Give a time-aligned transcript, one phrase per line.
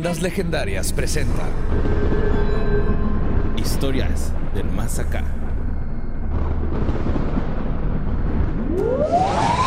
[0.00, 1.42] Leyendas Legendarias presenta
[3.58, 5.22] Historias del más acá.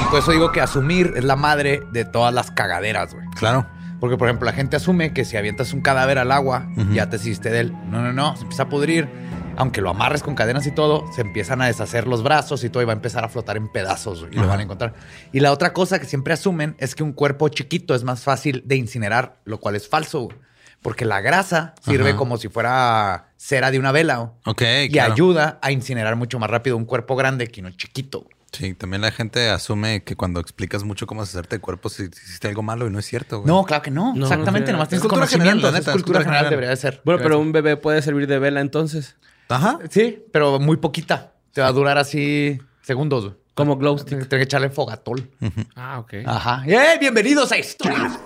[0.09, 3.27] Por eso digo que asumir es la madre de todas las cagaderas, güey.
[3.35, 3.67] Claro.
[3.99, 7.17] Porque, por ejemplo, la gente asume que si avientas un cadáver al agua, ya te
[7.17, 7.73] hiciste de él.
[7.91, 8.35] No, no, no.
[8.35, 9.07] Se empieza a pudrir.
[9.55, 12.81] Aunque lo amarres con cadenas y todo, se empiezan a deshacer los brazos y todo
[12.81, 14.93] y va a empezar a flotar en pedazos y lo van a encontrar.
[15.31, 18.63] Y la otra cosa que siempre asumen es que un cuerpo chiquito es más fácil
[18.65, 20.21] de incinerar, lo cual es falso.
[20.21, 20.37] güey.
[20.81, 22.17] Porque la grasa sirve Ajá.
[22.17, 24.17] como si fuera cera de una vela.
[24.17, 25.13] güey, Ok, Y claro.
[25.13, 28.25] ayuda a incinerar mucho más rápido un cuerpo grande que uno chiquito.
[28.51, 32.61] Sí, también la gente asume que cuando explicas mucho cómo hacerte cuerpo, si hiciste algo
[32.63, 33.39] malo y no es cierto.
[33.39, 33.47] güey.
[33.47, 34.13] No, claro que no.
[34.13, 34.71] No, Exactamente.
[34.71, 36.49] no, Nomás es tienes cultura general, la Es neta, es cultura cultura general, general.
[36.51, 37.01] debería de ser.
[37.05, 39.15] Bueno, pero un bebé puede servir de vela entonces.
[39.53, 39.77] Ajá.
[39.91, 41.33] Sí, pero muy poquita.
[41.51, 43.25] Te va a durar así segundos.
[43.25, 43.35] güey.
[43.53, 44.37] Como glow Tienes stick.
[44.39, 45.29] que echarle fogatol.
[45.75, 46.13] Ah, ok.
[46.25, 46.63] Ajá.
[46.65, 46.97] ¡Eh!
[46.99, 48.19] Bienvenidos a Historias.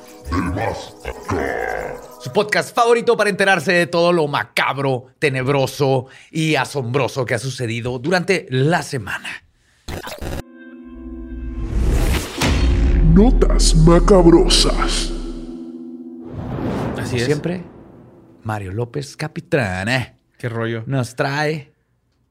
[2.21, 7.99] Su podcast favorito para enterarse de todo lo macabro, tenebroso y asombroso que ha sucedido
[7.99, 9.27] durante la semana.
[13.13, 15.11] Notas macabrosas.
[16.97, 17.25] Así Como es.
[17.25, 17.63] siempre,
[18.43, 20.83] Mario López Capitán eh, Qué rollo.
[20.85, 21.71] nos trae.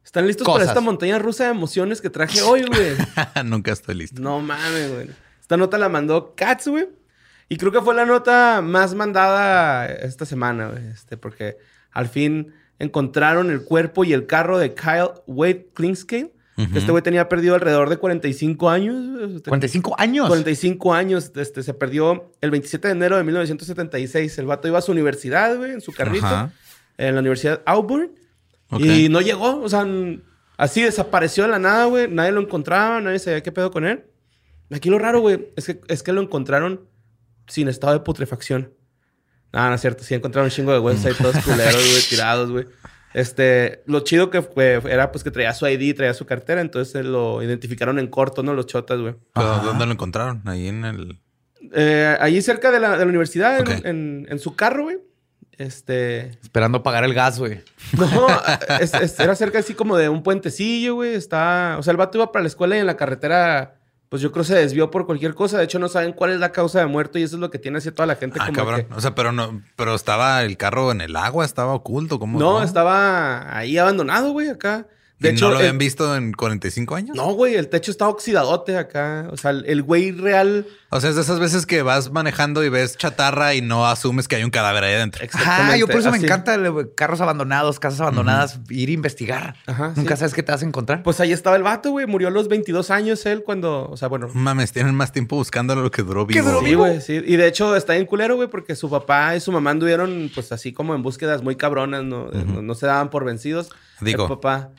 [0.04, 0.60] ¿Están listos Cosas.
[0.60, 2.92] para esta montaña rusa de emociones que traje hoy, güey?
[3.44, 4.22] Nunca estoy listo.
[4.22, 5.10] no mames, güey.
[5.40, 6.88] Esta nota la mandó Katz, güey.
[7.48, 10.86] Y creo que fue la nota más mandada esta semana, güey.
[10.88, 11.56] Este, porque
[11.90, 16.32] al fin encontraron el cuerpo y el carro de Kyle Wade Klingscale.
[16.74, 18.96] Este güey tenía perdido alrededor de 45 años.
[19.18, 19.42] güey.
[19.42, 20.26] 45 años.
[20.28, 21.30] 45 años.
[21.36, 24.38] Este, se perdió el 27 de enero de 1976.
[24.38, 26.24] El vato iba a su universidad, güey, en su carrito.
[26.26, 26.52] Ajá.
[26.98, 28.12] En la Universidad Auburn.
[28.70, 28.80] Ok.
[28.80, 29.60] Y no llegó.
[29.62, 29.86] O sea,
[30.56, 32.08] así desapareció de la nada, güey.
[32.08, 34.04] Nadie lo encontraba, nadie sabía qué pedo con él.
[34.72, 36.88] Aquí lo raro, güey, es que, es que lo encontraron
[37.46, 38.72] sin estado de putrefacción.
[39.52, 40.02] No, no es cierto.
[40.02, 42.66] Sí encontraron un chingo de huesos ahí todos culeros, güey, tirados, güey.
[43.14, 47.04] Este, lo chido que fue, era pues que traía su ID, traía su cartera, entonces
[47.06, 48.52] lo identificaron en corto, ¿no?
[48.52, 49.14] Los chotas, güey.
[49.34, 50.42] ¿Pero ¿Dónde lo encontraron?
[50.46, 51.20] Ahí en el.
[51.72, 53.84] Eh, allí cerca de la, de la universidad, en- Ok.
[53.86, 54.98] en, en su carro, güey.
[55.58, 56.30] Este.
[56.42, 57.62] Esperando pagar el gas, güey.
[57.98, 58.26] No,
[58.80, 61.14] es- es- era cerca así como de un puentecillo, güey.
[61.14, 61.76] Está.
[61.78, 63.76] O sea, el vato iba para la escuela y en la carretera,
[64.08, 65.56] pues yo creo se desvió por cualquier cosa.
[65.58, 67.58] De hecho, no saben cuál es la causa de muerto y eso es lo que
[67.58, 68.84] tiene así toda la gente Ah, como cabrón.
[68.86, 72.18] que- O sea, pero no, pero estaba el carro en el agua, estaba oculto.
[72.18, 72.38] ¿Cómo?
[72.38, 74.86] No, estaba ahí abandonado, güey, acá.
[75.18, 77.16] De ¿Y hecho, ¿No lo el- habían visto en 45 años?
[77.16, 79.28] No, güey, el techo está oxidadote acá.
[79.32, 80.66] O sea, el güey real.
[80.90, 84.28] O sea, es de esas veces que vas manejando y ves chatarra y no asumes
[84.28, 85.26] que hay un cadáver ahí adentro.
[85.34, 89.56] Ah, yo por eso me encanta el- carros abandonados, casas abandonadas, ir a investigar.
[89.66, 90.20] Ajá, Nunca sí.
[90.20, 91.02] sabes qué te vas a encontrar.
[91.02, 92.06] Pues ahí estaba el vato, güey.
[92.06, 93.88] Murió a los 22 años él cuando.
[93.88, 96.44] O sea, bueno, Mames, tienen más tiempo buscándolo lo que duró vivo.
[96.46, 97.22] duró Sí, güey, sí.
[97.24, 100.52] Y de hecho está bien culero, güey, porque su papá y su mamá anduvieron, pues
[100.52, 102.26] así como en búsquedas muy cabronas, ¿no?
[102.30, 103.70] No, no se daban por vencidos.
[104.02, 104.24] Digo.
[104.24, 104.70] El papá.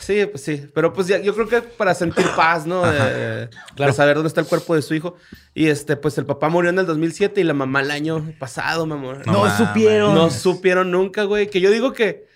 [0.00, 0.66] Sí, pues sí.
[0.74, 2.82] Pero pues ya, yo creo que para sentir paz, ¿no?
[2.90, 3.92] De, de Claro.
[3.92, 5.16] saber dónde está el cuerpo de su hijo.
[5.54, 8.86] Y este, pues el papá murió en el 2007 y la mamá el año pasado,
[8.86, 9.26] mi amor.
[9.26, 10.14] No No, supieron.
[10.14, 11.48] No supieron nunca, güey.
[11.50, 12.26] Que yo digo que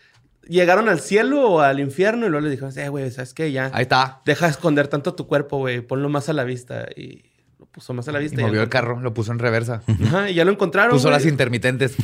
[0.47, 3.51] llegaron al cielo o al infierno y luego les dijeron, eh, güey, ¿sabes qué?
[3.53, 3.71] Ya.
[3.73, 4.21] Ahí está.
[4.25, 5.81] Deja de esconder tanto tu cuerpo, güey.
[5.81, 6.87] Ponlo más a la vista.
[6.95, 7.25] Y
[7.59, 8.41] lo puso más a la vista.
[8.41, 9.83] y movió ya el carro, lo puso en reversa.
[10.05, 10.93] Ajá, y ya lo encontraron.
[10.93, 11.15] Puso güey.
[11.19, 11.97] las intermitentes.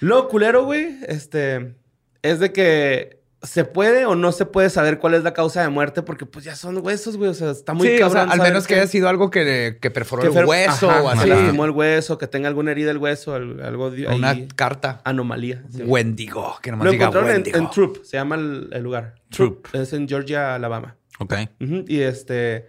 [0.00, 1.74] Lo culero, güey, este,
[2.22, 5.68] es de que se puede o no se puede saber cuál es la causa de
[5.68, 7.30] muerte porque pues ya son huesos, güey.
[7.30, 8.24] O sea, está muy sí, o cabrón.
[8.28, 11.08] sea, al menos que haya sido algo que, que perforó que el hueso Ajá, o
[11.08, 11.28] así.
[11.28, 15.00] lastimó el hueso, que tenga alguna herida del hueso, al- algo de una ahí, carta.
[15.04, 15.64] anomalía.
[15.70, 15.82] sí.
[15.82, 17.58] Wendigo, que nomás Lo diga encontraron en, Wendigo.
[17.58, 19.14] en Troop, se llama el, el lugar.
[19.30, 19.66] Troop.
[19.74, 20.96] Es en Georgia, Alabama.
[21.18, 21.34] Ok.
[21.58, 22.68] Y este,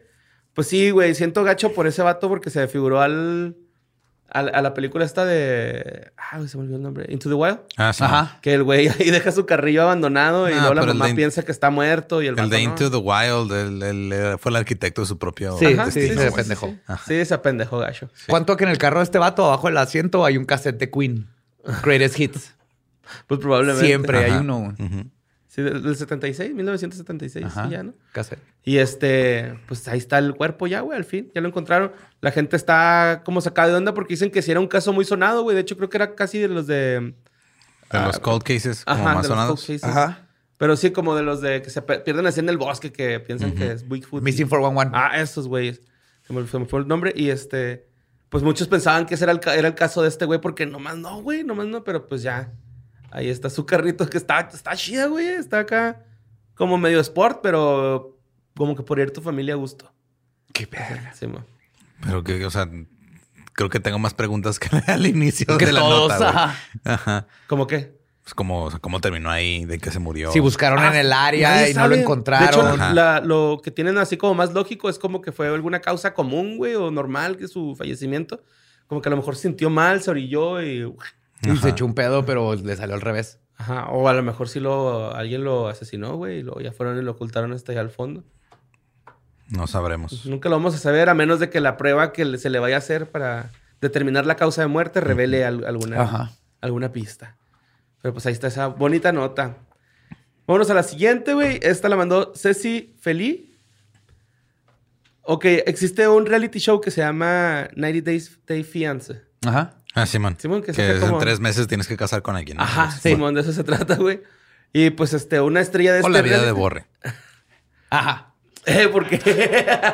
[0.54, 3.56] pues sí, güey, siento gacho por ese vato porque se figuró al,
[4.40, 7.60] a la película esta de, ah, se me olvidó el nombre, Into the Wild.
[7.78, 8.04] Ah, sí.
[8.04, 8.40] Ajá.
[8.42, 11.44] Que el güey ahí deja su carrillo abandonado y Ah, luego la mamá de- piensa
[11.44, 12.64] que está muerto y el, El de no.
[12.72, 15.58] Into the Wild, el- el- fue el arquitecto de su propio.
[15.58, 16.68] Sí, Ajá, sí, sí, se sí, pendejó.
[16.68, 16.76] Sí,
[17.08, 18.10] sí, se apendejó gacho.
[18.28, 20.90] ¿Cuánto que en el carro de este vato, abajo del asiento, hay un cassette de
[20.90, 21.28] Queen?
[21.84, 22.56] Greatest Hits.
[23.28, 23.86] Pues probablemente.
[23.86, 24.60] Siempre hay uno.
[24.60, 24.72] güey.
[24.88, 25.10] Ujú.
[25.54, 27.66] Sí, del, del 76, 1976, Ajá.
[27.66, 27.94] sí, ya, ¿no?
[28.12, 28.36] Casi.
[28.64, 31.92] Y este, pues ahí está el cuerpo ya, güey, al fin, ya lo encontraron.
[32.22, 35.06] La gente está como sacada de onda porque dicen que si era un caso muy
[35.06, 35.54] sonado, güey.
[35.54, 37.14] De hecho, creo que era casi de los de.
[37.92, 39.66] De los cold cases como Ah, Ajá, más de los sonados.
[39.68, 40.16] cold cases.
[40.58, 43.54] Pero sí, como de los de que se pierden así en el bosque, que piensan
[43.54, 44.24] que es Bigfoot.
[44.24, 44.92] Missing 411.
[44.96, 45.82] Ah, esos güeyes.
[46.26, 47.14] Se me, se me fue el nombre.
[47.16, 47.86] Y este,
[48.30, 50.98] pues muchos pensaban que ese era el, era el caso de este güey, porque nomás
[50.98, 52.52] no, güey, nomás no, pero pues ya.
[53.14, 55.28] Ahí está su carrito que está, está chida, güey.
[55.28, 56.04] Está acá
[56.56, 58.18] como medio sport, pero
[58.58, 59.92] como que por ir tu familia a gusto.
[60.52, 61.14] Qué verga.
[61.14, 61.28] Sí.
[62.02, 62.68] Pero que, o sea,
[63.54, 66.30] creo que tengo más preguntas que al inicio Que de la todos, nota.
[66.30, 66.56] ajá.
[66.84, 67.28] Ajá.
[67.48, 68.02] ¿Cómo qué?
[68.24, 70.32] Pues como, o sea, cómo terminó ahí, de que se murió.
[70.32, 72.48] Si buscaron Ah, en el área y no lo encontraron.
[72.66, 75.82] De hecho, la- lo que tienen así como más lógico es como que fue alguna
[75.82, 78.42] causa común, güey, o normal que su fallecimiento.
[78.88, 80.92] Como que a lo mejor sintió mal, se orilló y...
[81.44, 83.40] y se echó un pedo, pero le salió al revés.
[83.58, 86.98] Ajá, o a lo mejor sí lo, alguien lo asesinó, güey, y luego ya fueron
[86.98, 88.24] y lo ocultaron hasta allá al fondo.
[89.50, 90.26] No sabremos.
[90.26, 92.60] Nunca lo vamos a saber a menos de que la prueba que le- se le
[92.60, 93.52] vaya a hacer para
[93.82, 96.32] determinar la causa de muerte revele al- alguna, Ajá.
[96.62, 97.38] alguna pista.
[98.02, 99.58] Pero pues ahí está esa bonita nota.
[100.48, 101.60] Vámonos a la siguiente, güey.
[101.62, 103.56] Esta la mandó Ceci Feli.
[105.22, 109.22] Ok, existe un reality show que se llama 90 Days Day Fiance.
[109.46, 109.76] Ajá.
[109.94, 110.36] Ah, Simón.
[110.40, 112.58] Simón, que que saca es como- en tres meses tienes que casar con alguien.
[112.58, 112.64] ¿no?
[112.64, 114.22] Ajá, Simón, de eso se trata, güey.
[114.74, 116.86] Y pues este, una estrella de O este la vida de Borre.
[117.90, 118.34] Ajá.
[118.66, 119.18] Eh, ¿Por qué?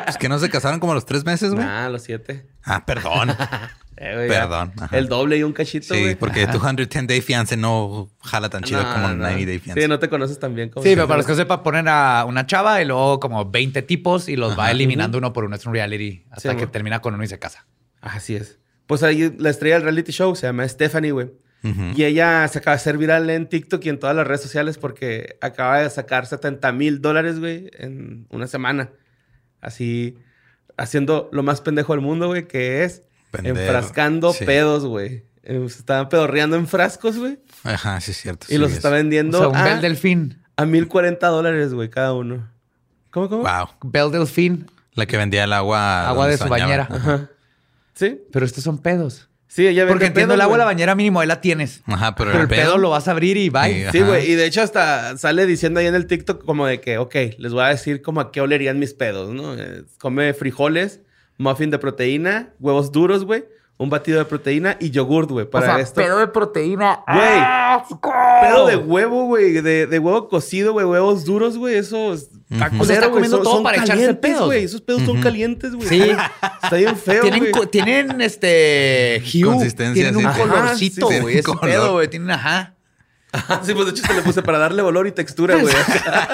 [0.05, 1.65] Pues que no se casaron como a los tres meses, güey.
[1.67, 2.45] Ah, los siete.
[2.63, 3.35] Ah, perdón.
[4.01, 4.29] Eh, güey.
[4.29, 4.97] Perdón, ajá.
[4.97, 6.15] El doble y un cachito, sí, güey.
[6.15, 9.15] porque 210 Day Fiance no jala tan chido No, como no.
[9.17, 9.81] 90 Day Fiance.
[9.81, 10.85] Sí, no te conoces tan bien como...
[10.85, 13.81] Sí, pero para los que no sepan, ponen a una chava y luego como 20
[13.81, 15.57] tipos y los va eliminando uno por uno.
[15.57, 17.65] Es un reality hasta Sí, que termina con uno y se casa.
[17.99, 18.57] Así es.
[18.89, 21.29] Pues ahí la estrella del reality show se llama Stephanie, güey.
[21.95, 24.79] Y ella se acaba de hacer viral en TikTok y en todas las redes sociales
[24.79, 28.89] porque acaba de sacar 70 mil dólares, güey, en una semana.
[29.61, 30.17] Así,
[30.75, 33.59] haciendo lo más pendejo del mundo, güey, que es Pendejo.
[33.59, 34.45] enfrascando Sí.
[34.45, 35.25] pedos, güey.
[35.43, 37.37] Eh, Se estaban pedorreando en frascos, güey.
[37.63, 38.45] Ajá, sí es cierto.
[38.49, 38.77] Y sí los es.
[38.77, 40.41] está vendiendo O sea, un a, Bel Delfín.
[40.57, 42.49] a 1040 dólares, güey, cada uno.
[43.11, 43.43] ¿Cómo, cómo?
[43.43, 43.67] Wow.
[43.83, 44.65] Bel Delfín.
[44.93, 46.07] La que vendía el agua.
[46.07, 46.87] Agua de su bañaba.
[46.87, 46.87] bañera.
[46.89, 47.29] Ajá.
[47.99, 48.21] ¿Sí?
[48.31, 49.27] Pero estos son pedos.
[49.47, 51.81] Sí, ella Porque entiendo el agua de la bañera mínimo, ahí la tienes.
[51.85, 53.91] Ajá, pero, Pero el pedo lo vas a abrir y bye.
[53.91, 54.31] Sí, güey.
[54.31, 57.51] Y de hecho hasta sale diciendo ahí en el TikTok como de que, ok, les
[57.51, 59.55] voy a decir como a qué olerían mis pedos, ¿no?
[59.55, 61.01] Eh, come frijoles,
[61.37, 63.43] muffin de proteína, huevos duros, güey,
[63.75, 65.99] un batido de proteína y yogurt, güey, para esto.
[65.99, 67.03] de proteína.
[67.05, 67.89] Güey,
[68.41, 72.55] pedo de huevo, güey, de, de huevo cocido, güey, huevos duros, güey, eso es- está
[72.55, 74.45] O sea, culero, está güey, comiendo son- todo son para echarse calientes, pedos.
[74.45, 74.63] güey.
[74.63, 75.87] Esos pedos son calientes, güey.
[75.87, 76.01] Sí.
[76.63, 77.67] Está bien feo, Tienen, güey.
[77.67, 80.39] tienen este hue, Consistencia, tienen un sí.
[80.39, 81.33] Colorcito, sí, sí, güey.
[81.35, 81.61] Ese color.
[81.61, 82.07] pedo, güey.
[82.07, 82.75] Tienen, ajá.
[83.63, 85.73] Sí, pues de hecho se le puse para darle olor y textura, güey.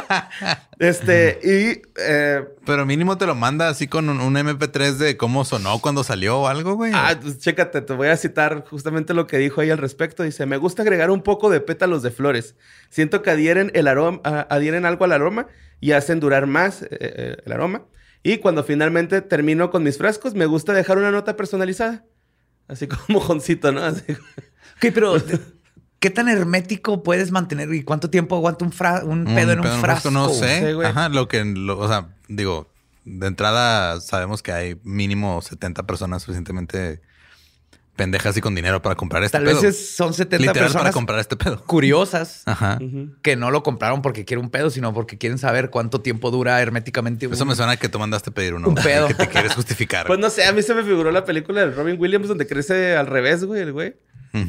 [0.80, 5.46] este, y eh, Pero mínimo te lo manda así con un, un MP3 de cómo
[5.46, 6.92] sonó cuando salió o algo, güey.
[6.96, 10.24] Ah, pues chécate, te voy a citar justamente lo que dijo ahí al respecto.
[10.24, 12.56] Dice, me gusta agregar un poco de pétalos de flores.
[12.90, 15.48] Siento que adhieren, el aroma, adhieren algo al aroma
[15.82, 17.86] y hacen durar más eh, eh, el aroma.
[18.24, 22.06] Y cuando finalmente termino con mis frascos, me gusta dejar una nota personalizada.
[22.68, 23.84] Así como mojoncito, ¿no?
[23.84, 24.04] Así.
[24.12, 25.16] Ok, pero
[26.06, 29.80] ¿qué tan hermético puedes mantener y cuánto tiempo aguanta un, fra- un pedo en un
[29.82, 30.12] frasco?
[30.12, 30.76] No sé.
[30.76, 30.88] güey.
[30.88, 32.70] Ajá, lo que, lo- o sea, digo,
[33.06, 37.02] de entrada sabemos que hay mínimo 70 personas suficientemente
[37.96, 39.62] pendejas y con dinero para comprar este Tal pedo.
[39.62, 41.64] vez es- son 70 Literal para personas comprar este pedo.
[41.66, 42.78] curiosas Ajá.
[43.24, 46.62] que no lo compraron porque quieren un pedo, sino porque quieren saber cuánto tiempo dura
[46.62, 47.26] herméticamente.
[47.26, 48.68] Eso un- me suena a que tú mandaste pedir uno.
[48.68, 49.08] Un pedo.
[49.08, 50.06] Que te quieres justificar.
[50.08, 52.96] Pues no sé, a mí se me figuró la película de Robin Williams donde crece
[52.96, 53.96] al revés, güey, el güey.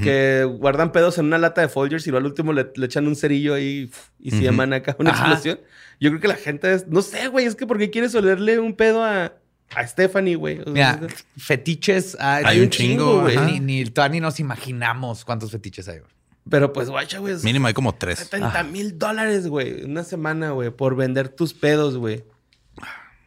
[0.03, 3.07] Que guardan pedos en una lata de Folgers y luego al último le, le echan
[3.07, 5.25] un cerillo ahí y se llaman acá una Ajá.
[5.27, 5.61] explosión.
[6.01, 6.87] Yo creo que la gente es...
[6.89, 9.33] No sé, güey, es que ¿por qué quieres olerle un pedo a,
[9.75, 10.59] a Stephanie, güey?
[10.61, 11.01] O sea, Mira,
[11.39, 13.37] fetiches hay, Hay un chingo, güey.
[13.37, 13.47] ajá.
[13.47, 16.01] Ni, ni, todavía ni nos imaginamos cuántos fetiches hay.
[16.01, 16.11] güey.
[16.51, 17.35] Pero pues, guacha, güey.
[17.43, 18.19] Mínimo hay como tres.
[18.21, 19.85] 70 mil dólares, güey.
[19.85, 22.25] Una semana, güey, por vender tus pedos, güey.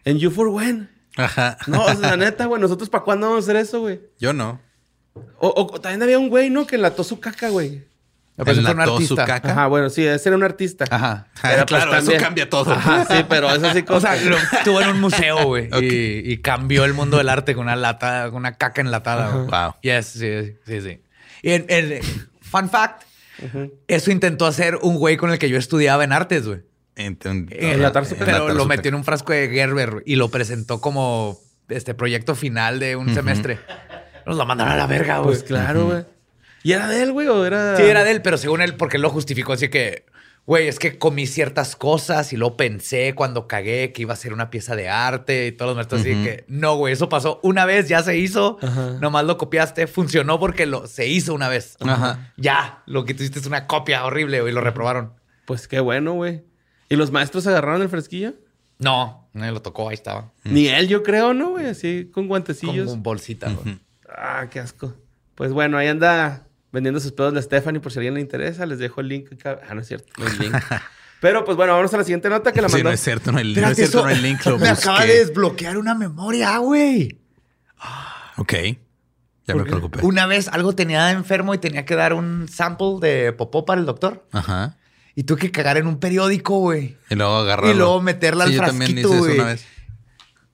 [0.06, 0.90] En You for When.
[1.18, 1.58] Ajá.
[1.68, 2.62] No, o sea, la neta, güey.
[2.62, 4.00] ¿Nosotros para cuándo vamos a hacer eso, güey?
[4.20, 4.62] Yo no.
[5.40, 6.66] O, o también había un güey, ¿no?
[6.68, 7.84] Que enlató su caca, güey.
[8.38, 9.26] Enlató su artista.
[9.26, 9.52] caca.
[9.52, 10.86] Ajá, bueno, sí, ese era un artista.
[10.90, 11.28] Ajá.
[11.28, 12.72] Ah, Pero, pues, claro, eso cambia todo.
[12.72, 13.98] Ajá, sí, pero es así como...
[13.98, 15.68] O sea, lo estuvo en un museo, güey.
[15.82, 19.30] Y, y cambió el mundo del arte con una lata, con una caca enlatada.
[19.32, 19.48] güey.
[19.48, 19.76] Wow.
[19.82, 21.02] Yes, sí, sí, sí.
[21.42, 22.00] Y en, en-
[22.42, 23.04] fun fact,
[23.88, 26.60] eso intentó hacer un güey con el que yo estudiaba en artes, güey.
[26.96, 30.30] Ent- Enlatar su Pero enlatar lo su metió en un frasco de Gerber y lo
[30.30, 31.38] presentó como
[31.70, 33.60] este proyecto final de un semestre.
[34.30, 35.30] Nos lo mandaron a la verga, güey.
[35.30, 36.06] Pues claro, güey.
[36.62, 37.28] ¿Y era de él, güey?
[37.28, 37.76] ¿O era...?
[37.78, 40.06] Sí, era de él, pero según él, porque él lo justificó así que,
[40.46, 44.34] güey, es que comí ciertas cosas y luego pensé cuando cagué que iba a ser
[44.34, 47.66] una pieza de arte y todos los maestros así que, no, güey, eso pasó una
[47.66, 48.60] vez, ya se hizo,
[49.02, 51.76] nomás lo copiaste, funcionó porque lo, se hizo una vez.
[51.80, 52.34] Ajá.
[52.38, 55.14] Ya, lo que tú hiciste es una copia horrible, güey, lo reprobaron.
[55.46, 56.44] Pues qué bueno, güey.
[56.90, 58.34] ¿Y los maestros agarraron el fresquillo?
[58.80, 60.32] No, nadie lo tocó, ahí estaba.
[60.44, 61.66] Ni él, yo creo, ¿no, güey?
[61.66, 62.86] Así con guantecillos.
[62.86, 63.80] Como un bolsita, güey.
[64.16, 64.96] Ah, qué asco.
[65.36, 68.66] Pues bueno, ahí anda vendiendo sus pedos de Stephanie por si a alguien le interesa.
[68.66, 69.30] Les dejo el link.
[69.46, 70.56] Ah, no es cierto, no hay link.
[71.22, 72.90] Pero pues bueno, vámonos a la siguiente nota que la Sí, mandó.
[72.90, 74.46] no es cierto, no Espérate, es cierto, no link.
[74.46, 75.26] Lo me acaba de busqué.
[75.26, 77.20] desbloquear una memoria, güey.
[78.38, 78.54] Ok.
[79.48, 80.00] Ya me preocupé.
[80.06, 83.86] Una vez algo tenía enfermo y tenía que dar un sample de popó para el
[83.86, 84.26] doctor.
[84.32, 84.78] Ajá.
[85.16, 86.96] Y tuve que cagar en un periódico, güey.
[87.10, 87.72] Y luego agarrarlo.
[87.74, 89.66] Y luego meterla al sí, yo también frasquito, hice eso una vez.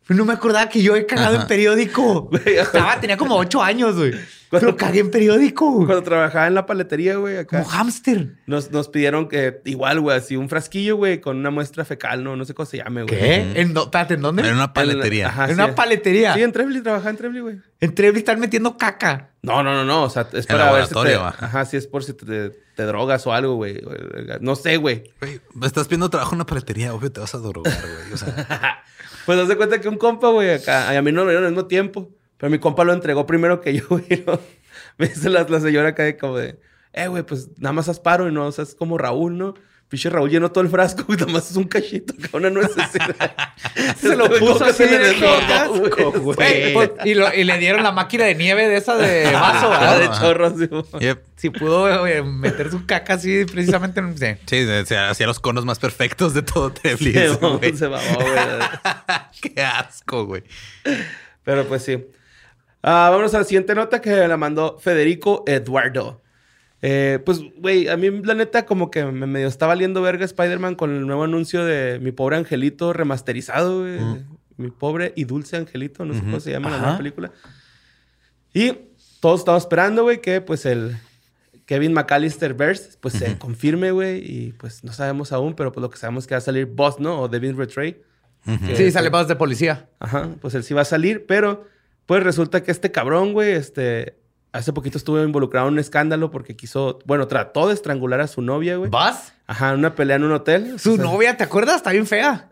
[0.07, 2.29] No me acordaba que yo he cagado en periódico.
[2.45, 4.13] Estaba, tenía como ocho años, güey.
[4.51, 5.73] Pero cagué en periódico.
[5.85, 7.57] Cuando trabajaba en la paletería, güey, acá.
[7.63, 8.35] Como hámster.
[8.45, 12.35] Nos, nos pidieron que, igual, güey, así un frasquillo, güey, con una muestra fecal, no,
[12.35, 13.17] no sé cómo se llame, güey.
[13.19, 13.51] ¿Qué?
[13.59, 14.43] ¿En, do- espérate, ¿en dónde?
[14.43, 15.27] Era una paletería.
[15.29, 15.53] Ajá, ¿En sí.
[15.55, 16.35] una paletería.
[16.35, 17.55] Sí, en Trebly, trabajaba en Trebly, güey.
[17.81, 19.31] En Trebly están metiendo caca.
[19.41, 20.03] No, no, no, no.
[20.03, 21.15] O sea, es En para ver si te...
[21.15, 21.65] ajá.
[21.65, 23.81] Sí, es por si te, te drogas o algo, güey.
[24.39, 25.11] No sé, güey.
[25.19, 28.13] Güey, estás pidiendo trabajo en una paletería, obvio te vas a drogar, güey.
[28.13, 28.83] O sea,
[29.25, 31.53] Pues haz de cuenta que un compa, güey, acá, a mí no me dieron al
[31.53, 34.23] mismo tiempo, pero mi compa lo entregó primero que yo, güey.
[34.25, 34.39] ¿no?
[34.97, 36.59] Me dice la, la señora acá de como de,
[36.93, 39.55] eh, güey, pues nada más haz paro y no, o sea, es como Raúl, ¿no?
[39.87, 43.55] Pinche Raúl llenó todo el frasco, güey, nada más es un cachito, acá una nuececita.
[44.01, 45.89] Se lo puso así güey.
[46.11, 49.99] Güey, pues, y, y le dieron la máquina de nieve de esa de vaso, ¿verdad?
[49.99, 50.21] de Ajá.
[50.21, 50.83] chorro, así, güey.
[50.99, 51.23] yep.
[51.35, 54.17] Si pudo güey, meter su caca así precisamente en...
[54.17, 54.25] sí.
[54.47, 57.13] Sí, se hacía los conos más perfectos de todo Trebly.
[57.13, 58.33] Se se mamó, güey.
[59.53, 60.43] Qué asco, güey.
[61.43, 62.03] Pero pues sí.
[62.81, 66.21] Ah, vámonos a la siguiente nota que la mandó Federico Eduardo.
[66.81, 70.75] Eh, pues, güey, a mí la neta como que me medio está valiendo verga Spider-Man
[70.75, 73.99] con el nuevo anuncio de Mi Pobre Angelito remasterizado, güey.
[74.57, 77.31] Mi Pobre y Dulce Angelito, no sé cómo se llama la nueva película.
[78.53, 78.73] Y
[79.19, 80.95] todos estamos esperando, güey, que pues el
[81.65, 84.19] Kevin McAllister verse pues se confirme, güey.
[84.23, 86.67] Y pues no sabemos aún, pero pues lo que sabemos es que va a salir
[86.67, 87.19] Boss, ¿no?
[87.21, 88.01] O Devin Retray.
[88.67, 89.89] Que- Sí, sale más de policía.
[89.99, 91.65] Ajá, pues él sí va a salir, pero
[92.05, 94.15] pues resulta que este cabrón, güey, este,
[94.59, 98.41] hace poquito estuvo involucrado en un escándalo porque quiso, bueno, trató de estrangular a su
[98.41, 98.89] novia, güey.
[98.89, 99.33] ¿Vas?
[99.47, 100.79] Ajá, en una pelea en un hotel.
[100.79, 101.75] Su O sea, novia, ¿te acuerdas?
[101.77, 102.49] Está bien fea.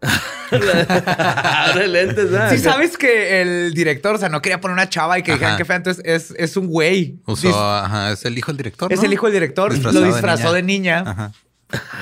[0.51, 2.51] de lentes, ¿verdad?
[2.51, 5.57] Sí sabes que el director, o sea, no quería poner una chava y que dijeran
[5.57, 7.19] que fea, entonces es, es un güey.
[7.25, 7.55] Usó, Dis-
[7.85, 8.91] ajá, es el hijo del director.
[8.93, 9.71] es el hijo del director.
[9.73, 11.03] Disfrazado lo de disfrazó de niña.
[11.05, 11.31] Ajá.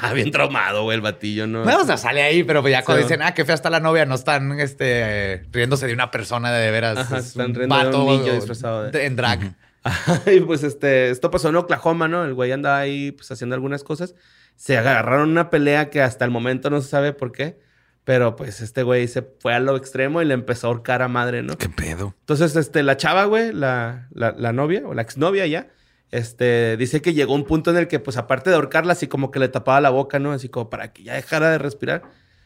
[0.01, 1.63] Ah, bien traumado, güey, el batillo, ¿no?
[1.63, 3.07] Bueno, o sea, sale ahí, pero ya cuando Sí.
[3.07, 6.65] dicen, ah, qué fea está la novia, no están este, riéndose de una persona de,
[6.65, 6.97] de veras.
[6.97, 9.53] Ajá, Es están un riendo de un niño disfrazado de- en drag.
[10.31, 12.23] y pues este, esto pasó en Oklahoma, ¿no?
[12.23, 14.15] El güey andaba ahí pues haciendo algunas cosas.
[14.55, 17.59] Se agarraron una pelea que hasta el momento no se sabe por qué.
[18.03, 21.07] Pero pues este güey se fue a lo extremo y le empezó a ahorcar a
[21.07, 21.55] madre, ¿no?
[21.57, 22.15] ¿Qué pedo?
[22.21, 25.67] Entonces, este, la chava, güey, la, la, la novia o la exnovia ya,
[26.09, 29.29] este, dice que llegó un punto en el que, pues, aparte de ahorcarla, así como
[29.29, 30.31] que le tapaba la boca, ¿no?
[30.31, 32.01] Así como para que ya dejara de respirar.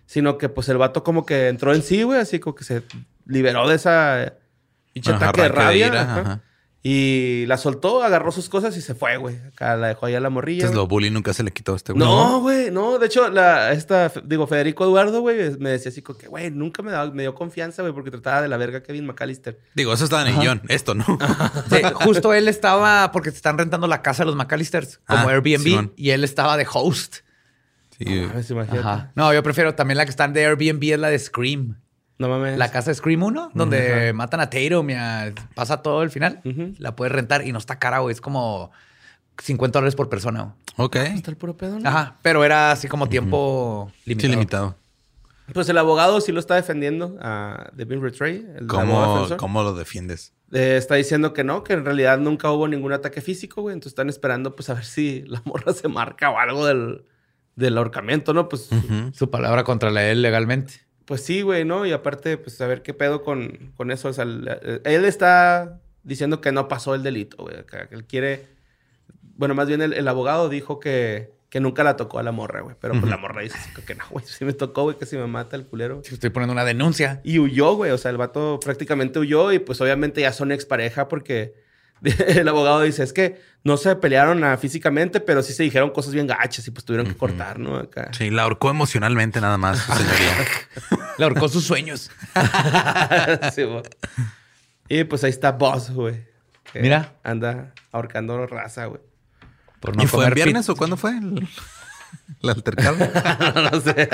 [0.05, 2.83] Sino que, pues, el vato como que entró en sí, güey, así como que se
[3.25, 4.33] liberó de esa
[4.93, 5.87] pinche Ajá, ataque de rabia.
[5.87, 6.19] ira, ajá.
[6.19, 6.41] ajá.
[6.87, 9.37] Y la soltó, agarró sus cosas y se fue, güey.
[9.47, 10.57] Acá la dejó ahí a la morrilla.
[10.59, 10.83] Entonces güey.
[10.83, 12.05] lo bully nunca se le quitó a este güey.
[12.05, 12.99] No, güey, no.
[12.99, 16.83] De hecho, la, esta, digo, Federico Eduardo, güey, me decía así como que, güey, nunca
[16.83, 19.59] me, daba- me dio confianza, güey, porque trataba de la verga Kevin McAllister.
[19.73, 20.61] Digo, eso estaba en el guion.
[20.67, 21.05] Esto no.
[21.71, 25.31] Sí, justo él estaba, porque se están rentando la casa de los McAllisters como Ah,
[25.31, 25.93] Airbnb, Simón.
[25.95, 27.15] y él estaba de host.
[27.97, 28.05] Sí.
[28.29, 28.79] A ver si imagínate.
[28.87, 29.11] Ajá.
[29.15, 31.79] No, yo prefiero también la que están de Airbnb es la de Scream.
[32.17, 32.57] No mames.
[32.57, 36.41] La casa de Scream 1, donde matan a Tatum y a- pasa todo el final.
[36.79, 38.13] La puedes rentar y no está cara, güey.
[38.13, 38.71] Es como
[39.41, 40.43] 50 dólares por persona.
[40.77, 40.85] güey.
[40.87, 40.95] Ok.
[40.95, 41.87] Está el puro pedo, ¿no?
[41.89, 44.31] Ajá, pero era así como tiempo Sí, limitado.
[44.31, 44.75] limitado.
[45.53, 49.37] Pues el abogado sí lo está defendiendo a Devin Retray, ¿Cómo, defensor.
[49.37, 50.33] ¿Cómo lo defiendes?
[50.51, 53.73] Eh, está diciendo que no, que en realidad nunca hubo ningún ataque físico, güey.
[53.73, 57.03] Entonces están esperando, pues, a ver si la morra se marca o algo del,
[57.55, 58.49] del ahorcamiento, ¿no?
[58.49, 58.69] Pues.
[59.13, 60.84] Su palabra contra la él legalmente.
[61.05, 61.85] Pues sí, güey, ¿no?
[61.85, 64.09] Y aparte, pues, a ver qué pedo con, con eso.
[64.09, 67.55] O sea, el- él está diciendo que no pasó el delito, güey.
[67.65, 68.47] que Él quiere...
[69.37, 72.61] Bueno, más bien el, el abogado dijo que, que nunca la tocó a la morra,
[72.61, 72.75] güey.
[72.79, 74.25] Pero pues la morra dice así que no, güey.
[74.25, 76.01] Si me tocó, güey, que si me mata el culero.
[76.05, 77.19] Si estoy poniendo una denuncia.
[77.23, 77.91] Y huyó, güey.
[77.91, 81.53] O sea, el vato prácticamente huyó y pues obviamente ya son expareja porque
[82.27, 86.13] el abogado dice, es que no se pelearon ah, físicamente, pero sí se dijeron cosas
[86.13, 87.77] bien gachas y pues tuvieron que cortar, ¿no?
[87.77, 88.11] Acá.
[88.13, 90.35] Sí, la ahorcó emocionalmente nada más, señoría.
[91.17, 92.11] Le ahorcó sus sueños.
[93.53, 93.83] Sí, güey.
[94.89, 96.25] y pues ahí está Boss, güey.
[96.71, 97.13] que Mira.
[97.23, 99.01] Anda ahorcando raza, güey.
[99.79, 101.11] Por ¿Y fue el viernes o cuándo fue?
[101.11, 101.47] El-
[102.41, 102.97] ¿El altercado?
[103.71, 104.09] no sé.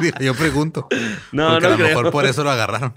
[0.00, 0.88] Digo, Yo pregunto.
[1.32, 2.94] No, Porque no a lo mejor por eso lo agarraron.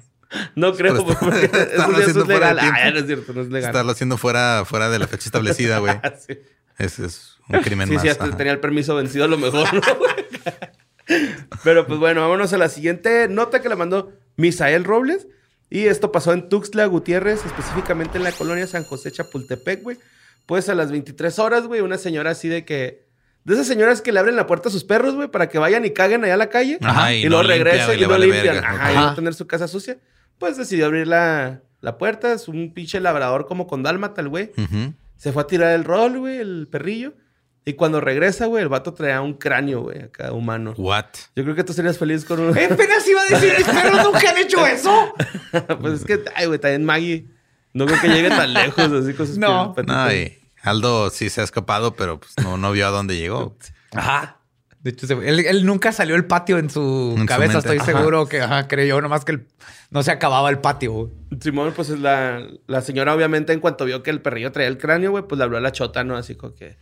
[0.56, 2.74] No creo, Pero porque eso, estarlo eso haciendo es fuera legal.
[2.76, 3.70] Ah, no es cierto, no es legal.
[3.70, 5.94] Estarlo haciendo fuera, fuera de la fecha establecida, güey.
[6.28, 6.38] Sí.
[6.78, 8.04] Ese es un crimen Sí, más.
[8.04, 8.38] sí, hasta ajá.
[8.38, 9.82] tenía el permiso vencido a lo mejor, ¿no?
[11.64, 15.28] Pero pues bueno, vámonos a la siguiente nota que la mandó Misael Robles.
[15.70, 19.98] Y esto pasó en Tuxtla Gutiérrez, específicamente en la colonia San José Chapultepec, güey.
[20.46, 23.06] Pues a las 23 horas, güey, una señora así de que...
[23.44, 25.84] De esas señoras que le abren la puerta a sus perros, güey, para que vayan
[25.86, 26.78] y caguen allá a la calle.
[26.82, 28.56] Ajá, y, y luego no regresen y y, le no vale limpian.
[28.56, 28.70] verga.
[28.70, 29.98] Ajá, y tener su casa sucia.
[30.40, 32.34] Pues decidió abrir la, la puerta.
[32.34, 34.52] Es un pinche labrador como con dálmata, el güey.
[34.58, 34.94] Ujú.
[35.16, 37.14] Se fue a tirar el rol, güey, el perrillo.
[37.66, 40.74] Y cuando regresa, güey, el vato traía un cráneo, güey, acá humano.
[40.78, 41.06] What?
[41.36, 42.50] Yo creo que tú serías feliz con un...
[42.52, 45.14] Apenas iba a decir, mis perros nunca han hecho eso.
[45.82, 47.28] pues es que, ay, güey, también Maggie.
[47.74, 49.76] No creo que llegue tan lejos así con sus No.
[49.86, 53.58] No, y Aldo sí se ha escapado, pero pues no, no vio a dónde llegó.
[53.92, 54.40] Ajá.
[54.82, 57.54] De hecho, él, él nunca salió el patio en su En su cabeza.
[57.54, 57.70] mente.
[57.76, 57.86] Estoy Ajá.
[58.00, 59.48] seguro que ajá, creyó nomás que el-
[59.90, 60.92] no se acababa el patio.
[60.94, 61.12] güey.
[61.42, 64.78] Simón, pues es la, la señora, obviamente, en cuanto vio que el perrillo traía el
[64.78, 66.16] cráneo, güey, pues le habló a la chota, ¿no?
[66.16, 66.78] Así como que...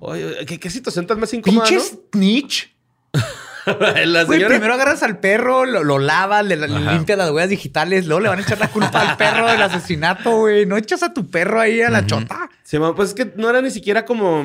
[0.00, 2.00] Oye, ¿qué, qué situación tan más incómoda, Pinche no?
[2.12, 2.74] snitch.
[3.66, 4.48] la Güey, señora...
[4.54, 8.28] primero agarras al perro, lo, lo lavas, le, le limpias las huellas digitales, luego le
[8.30, 10.64] van a echar la culpa al perro del asesinato, güey.
[10.66, 12.48] No echas a tu perro ahí a la chota.
[12.62, 14.44] Simón, pues es que no era ni siquiera como...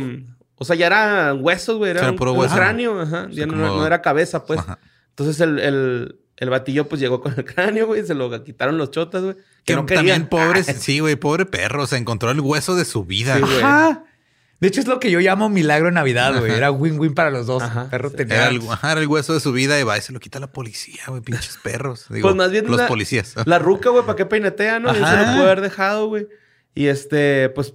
[0.58, 1.92] O sea, ya era huesos, güey.
[1.92, 2.56] Era, Era un, puro un hueso.
[2.56, 3.28] cráneo, ajá.
[3.32, 4.60] Ya no, como- no era cabeza, pues.
[4.60, 4.80] Ajá.
[5.10, 8.06] Entonces el, el, el batillo, pues, llegó con el cráneo, güey.
[8.06, 9.36] Se lo quitaron los chotas, güey.
[9.36, 10.28] Que Que no querían.
[10.28, 11.88] también pobre, sí, güey, pobre perro.
[11.88, 13.36] Se encontró el hueso de su vida.
[13.36, 13.58] Sí, güey.
[13.62, 14.04] Ajá.
[14.62, 16.54] De hecho, es lo que yo llamo milagro en Navidad, güey.
[16.54, 17.62] Era win-win para los dos.
[17.62, 17.84] Ajá.
[17.84, 18.16] El perro Sí.
[18.16, 18.36] tenía...
[18.38, 20.40] Era el, ajá, era el hueso de su vida y va y se lo quita
[20.40, 22.06] la policía, güey, pinches perros.
[22.10, 23.36] Digo, Pues más bien los la- policías.
[23.46, 24.92] La ruca, güey, ¿para qué peinetea, no?
[24.92, 25.34] Y se lo Ajá.
[25.34, 26.28] pudo haber dejado, güey.
[26.74, 27.74] Y este, pues,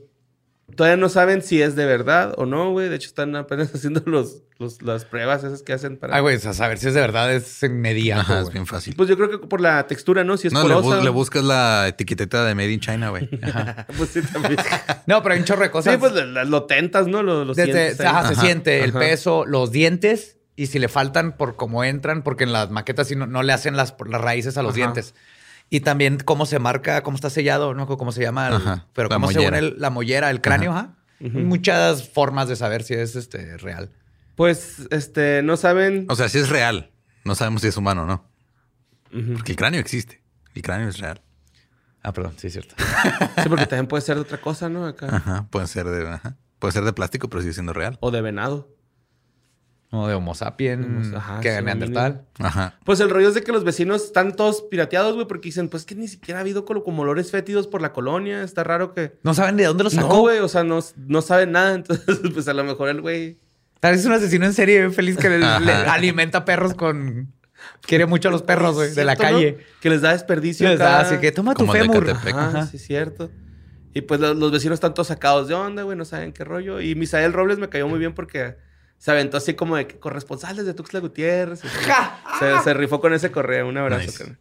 [0.77, 2.89] todavía no saben si es de verdad o no, güey.
[2.89, 6.17] De hecho, están apenas haciendo los, los- las pruebas esas que hacen para...
[6.17, 8.21] Ah, güey, a saber si es de verdad, es inmediato.
[8.23, 8.95] Ajá, es bien fácil.
[8.97, 10.37] Pues yo creo que por la textura, ¿no?
[10.37, 11.01] Si es no, le, porosa.
[11.01, 13.29] bu- le buscas la etiqueteta de Made in China, güey.
[13.43, 13.87] Ajá.
[13.97, 14.57] Pues sí, también.
[15.07, 15.93] No, pero hay un chorro de cosas.
[15.95, 17.23] sí, pues lo tentas, ¿no?
[17.23, 18.07] Lo, lo Desde- sientes ahí.
[18.07, 18.43] ajá, se Ajá.
[18.43, 22.71] siente el peso, los dientes y si le faltan por cómo entran, porque en las
[22.71, 24.77] maquetas sí no, no le hacen las, las raíces a los Ajá.
[24.77, 25.15] dientes.
[25.71, 29.09] Y también cómo se marca, cómo está sellado, no cómo se llama, el- Ajá, pero
[29.09, 29.59] cómo se mollera.
[29.59, 30.97] une el- la mollera, el cráneo, ajá.
[31.21, 33.91] Hay Muchas formas de saber si es este real.
[34.37, 36.07] Pues, este, no saben...
[36.09, 36.91] O sea, si es real.
[37.25, 38.25] No sabemos si es humano o no.
[39.35, 40.23] Porque el cráneo existe.
[40.55, 41.21] El cráneo es real.
[42.03, 42.75] Ah, perdón, sí es cierto.
[43.43, 44.87] Sí, porque también puede ser de otra cosa, ¿no?
[44.87, 45.15] Acá.
[45.15, 45.47] Ajá.
[45.51, 46.37] Puede ser de, ajá.
[46.59, 47.99] Puede ser de plástico, pero sigue siendo real.
[48.01, 48.75] O de venado.
[49.91, 52.25] Como de Homo sapiens, ajá, que sí, de Neandertal.
[52.39, 52.79] Ajá.
[52.85, 55.85] Pues el rollo es de que los vecinos están todos pirateados, güey, porque dicen, pues
[55.85, 58.45] que ni siquiera ha habido como, como olores fétidos por la colonia.
[58.45, 59.19] Está raro que...
[59.25, 60.21] No saben de dónde lo No, sacó.
[60.21, 61.75] güey, o sea, no, no saben nada.
[61.75, 63.39] Entonces, pues a lo mejor el güey...
[63.81, 67.33] Tal vez es un asesino en serie bien feliz que le, le alimenta perros con...
[67.83, 69.39] Quiere mucho a los perros, güey, de la ¿Cierto, no?
[69.41, 69.59] calle.
[69.81, 70.69] Que les da desperdicio.
[70.69, 72.11] Les da así que toma tu Como de fémur.
[72.11, 72.67] Ajá, Ajá.
[72.67, 73.31] sí, cierto.
[73.93, 76.81] Y pues los, los vecinos están todos sacados de onda, güey, no saben qué rollo.
[76.81, 78.57] Y Misael Robles me cayó muy bien porque
[79.01, 81.63] se aventó así como de corresponsales de Tuxtla Gutiérrez.
[81.65, 83.67] y se, se rifó con ese correo.
[83.69, 84.37] Un abrazo, Nice.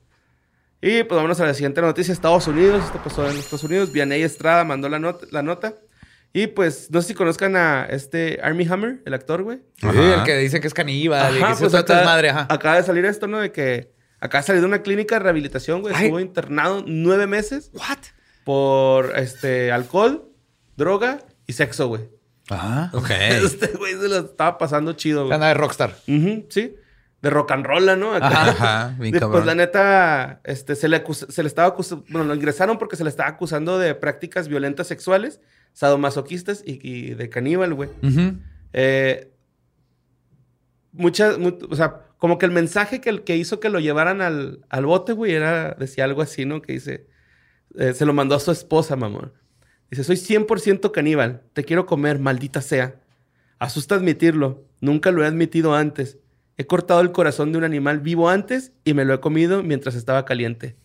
[0.81, 2.13] Y pues vámonos a la siguiente noticia.
[2.13, 3.91] Estados Unidos, esto pasó en Estados Unidos.
[3.91, 5.73] Vianey Estrada mandó la, not- la nota.
[6.31, 9.61] Y pues, no sé si conozcan a este Army Hammer, el actor, güey.
[9.77, 12.47] Sí, el que dice que es caníbal y que pues trata acá- de madre, ajá.
[12.49, 13.39] Acaba de salir esto, ¿no?
[13.39, 15.95] De que acaba de salir de una clínica de rehabilitación, güey.
[15.95, 17.97] Estuvo internado nueve meses What?
[18.43, 20.29] por este alcohol,
[20.77, 22.09] droga y sexo, güey.
[22.49, 22.89] Ajá.
[22.93, 23.09] Ok.
[23.19, 25.33] Este güey se lo estaba pasando chido, güey.
[25.35, 25.95] Anda de rockstar.
[26.05, 26.75] Sí.
[27.21, 28.13] De rock and roll, ¿no?
[28.13, 28.27] Acá.
[28.49, 28.95] Ajá.
[28.99, 29.31] Bien cabrón.
[29.33, 32.95] pues la neta, este, se le, acusa- se le estaba acusando, bueno, lo ingresaron porque
[32.95, 35.41] se le estaba acusando de prácticas violentas sexuales,
[35.73, 37.89] sadomasoquistas y, y de caníbal, güey.
[38.73, 39.31] Eh,
[40.91, 44.65] muchas, mu- o sea, como que el mensaje que, que hizo que lo llevaran al,
[44.69, 46.62] al bote, güey, era, decía algo así, ¿no?
[46.62, 47.07] Que dice,
[47.77, 49.33] eh, se lo mandó a su esposa, mamón.
[49.91, 52.95] Dice, soy 100% caníbal, te quiero comer, maldita sea.
[53.58, 56.17] Asusta admitirlo, nunca lo he admitido antes.
[56.58, 59.95] He cortado el corazón de un animal vivo antes y me lo he comido mientras
[59.95, 60.75] estaba caliente.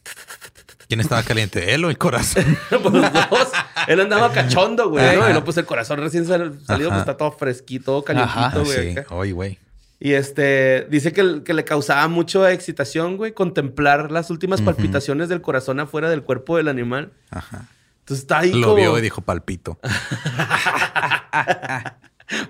[0.88, 1.74] ¿Quién estaba caliente?
[1.74, 2.44] ¿Él o el corazón?
[2.70, 3.48] Pues los dos.
[3.88, 5.12] Él andaba cachondo, güey, ¿no?
[5.12, 6.98] Y luego, pues el corazón recién sal- salido, Ajá.
[6.98, 8.94] pues está todo fresquito, todo calientito, güey.
[8.94, 9.00] sí.
[9.10, 9.58] Oye, güey.
[10.00, 15.40] Y este, dice que, que le causaba mucha excitación, güey, contemplar las últimas palpitaciones del
[15.40, 17.12] corazón afuera del cuerpo del animal.
[17.30, 17.68] Ajá.
[18.04, 19.78] Entonces está ahí Lo como vio y dijo palpito.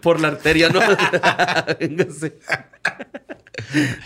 [0.03, 0.81] por la arteria, ¿no?
[1.81, 2.39] Véngase.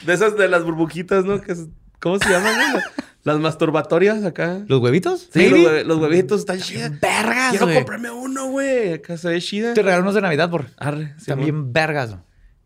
[0.05, 1.41] De esas de las burbujitas, ¿no?
[1.41, 1.67] Que es-
[2.01, 2.55] ¿Cómo se llaman?
[2.73, 2.83] güey?
[3.25, 4.61] Las masturbatorias acá.
[4.69, 5.29] ¿Los huevitos?
[5.33, 5.81] Sí, los, Maybe.
[5.83, 6.93] hue- los huevitos están chidas.
[7.01, 7.77] Vergas, Quiero güey.
[7.77, 8.93] comprarme uno, güey.
[8.95, 9.75] Acá se ve chida.
[9.75, 10.67] Te regaló unos de Navidad, por.
[10.77, 12.15] Arre, sí, bien vergas.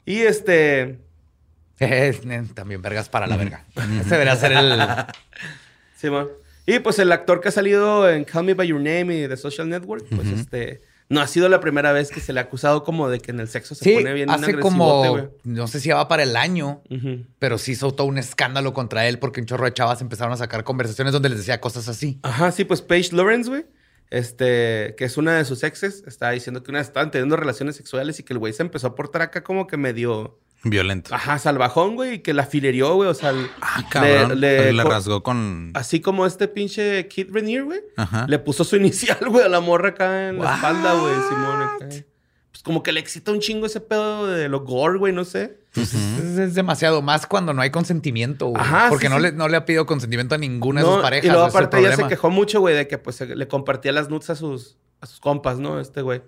[0.04, 1.00] Y este...
[1.80, 2.16] Eh,
[2.54, 3.64] También vergas para la verga.
[3.74, 4.78] Ese debería ser el.
[5.96, 6.28] Sí, mo.
[6.66, 9.36] Y pues el actor que ha salido en Call Me By Your Name y The
[9.36, 10.82] Social Network, pues este...
[11.08, 13.40] No ha sido la primera vez que se le ha acusado como de que en
[13.40, 15.28] el sexo se Sí, pone bien hace como.
[15.44, 16.80] No sé si ya va para el año.
[17.38, 20.38] Pero sí hizo todo un escándalo contra él porque un chorro de chavas empezaron a
[20.38, 22.18] sacar conversaciones donde les decía cosas así.
[22.22, 23.66] Ajá, sí, pues Paige Lawrence, güey.
[24.08, 28.18] Este, que es una de sus exes, estaba diciendo que una estaban teniendo relaciones sexuales
[28.18, 31.14] y que el güey se empezó a portar acá como que medio, Violento.
[31.14, 34.40] ajá, salvajón, güey, y que la filerió, güey, o sea, le- Ah, cabrón.
[34.40, 35.72] le- Le, rasgó con.
[35.74, 38.26] así como este pinche Kid Renier, güey, Ajá.
[38.28, 38.76] le puso su
[39.16, 41.62] inicial, güey, a la morra acá en la espalda, güey, Simón.
[41.62, 41.88] acá.
[42.52, 45.58] Pues como que le excita un chingo ese pedo de lo gore, güey, no sé.
[45.74, 48.60] Es, es demasiado más cuando no hay consentimiento, güey.
[48.62, 49.22] Ajá, Porque sí, no, sí.
[49.22, 51.24] Le, no le ha pedido consentimiento a ninguna de sus parejas.
[51.24, 54.10] y luego aparte ella se quejó mucho, güey, de que pues se- le compartía las
[54.10, 55.80] nudes a sus, a sus compas, ¿no?
[55.80, 56.20] Este güey.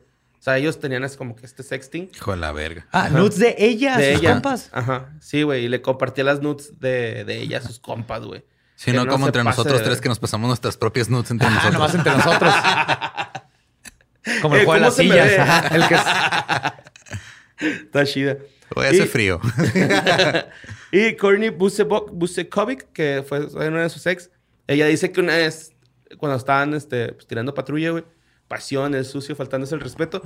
[0.44, 2.10] O sea, ellos tenían así como que este sexting.
[2.14, 2.86] Hijo de la verga.
[2.92, 4.32] Ah, nudes de ella, de sus ella.
[4.34, 4.68] compas.
[4.72, 5.08] Ajá.
[5.18, 5.64] Sí, güey.
[5.64, 8.44] Y le compartía las nudes de, de ella a sus compas, güey.
[8.74, 11.30] Si Que no, no como entre nosotros de- tres que nos pasamos nuestras propias nudes
[11.30, 11.72] entre Ah, nosotros.
[11.72, 12.54] nomás entre nosotros.
[14.42, 15.38] Como el Eh, juego de ¿cómo las sillas.
[15.38, 18.36] Ajá, el que es- Está chida.
[18.74, 19.40] Hoy hace Y- frío.
[20.92, 24.30] Y Courtney Busekovic, que fue una de sus ex,
[24.66, 25.72] ella dice que una vez,
[26.18, 28.04] cuando estaban este, pues, tirando patrulla, güey,
[28.48, 30.22] pasión, el sucio, faltándose el respeto,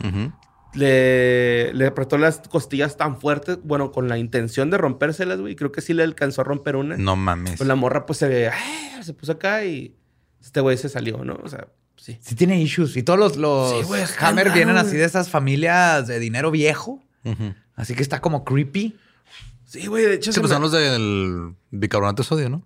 [0.75, 5.57] le, le apretó las costillas tan fuertes, bueno, con la intención de rompérselas, güey.
[5.57, 6.97] Creo que sí le alcanzó a romper una.
[6.97, 7.57] No mames.
[7.57, 9.03] Pues la morra, pues se, ¡ah!
[9.03, 9.97] se puso acá y
[10.43, 11.39] este güey se salió, ¿no?
[11.43, 12.19] O sea, sí.
[12.21, 12.97] Sí tiene issues.
[12.97, 16.19] Y todos los, los Sí, güey, está Hammer raro, vienen así de esas familias de
[16.19, 17.03] dinero viejo.
[17.75, 18.97] Así que está como creepy.
[19.65, 20.33] Sí, güey, de hecho.
[20.33, 22.63] Sí, se pues me- son los del bicarbonato de sodio, ¿no?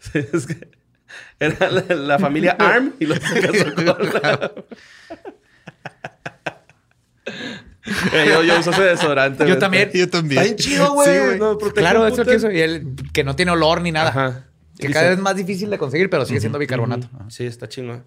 [0.00, 0.70] Sí, es que
[1.40, 4.52] era la, la familia Arm y los se casó con la-
[8.12, 9.48] Eh, yo, yo uso ese desodorante.
[9.48, 9.90] Yo también.
[9.94, 10.42] Yo también.
[10.42, 11.08] Está bien chido, güey.
[11.08, 11.38] Sí, güey.
[11.38, 12.50] No, Claro, eso que eso.
[12.50, 14.10] Y el que no tiene olor ni nada.
[14.10, 14.44] Ajá.
[14.78, 17.08] Que Dice- cada vez es más difícil de conseguir, pero sigue siendo bicarbonato.
[17.28, 18.04] Sí, está chingón.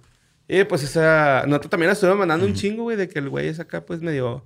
[0.48, 3.48] Y pues esa nota también la estuve mandando un chingo, güey, de que el güey
[3.48, 4.46] es acá, pues medio,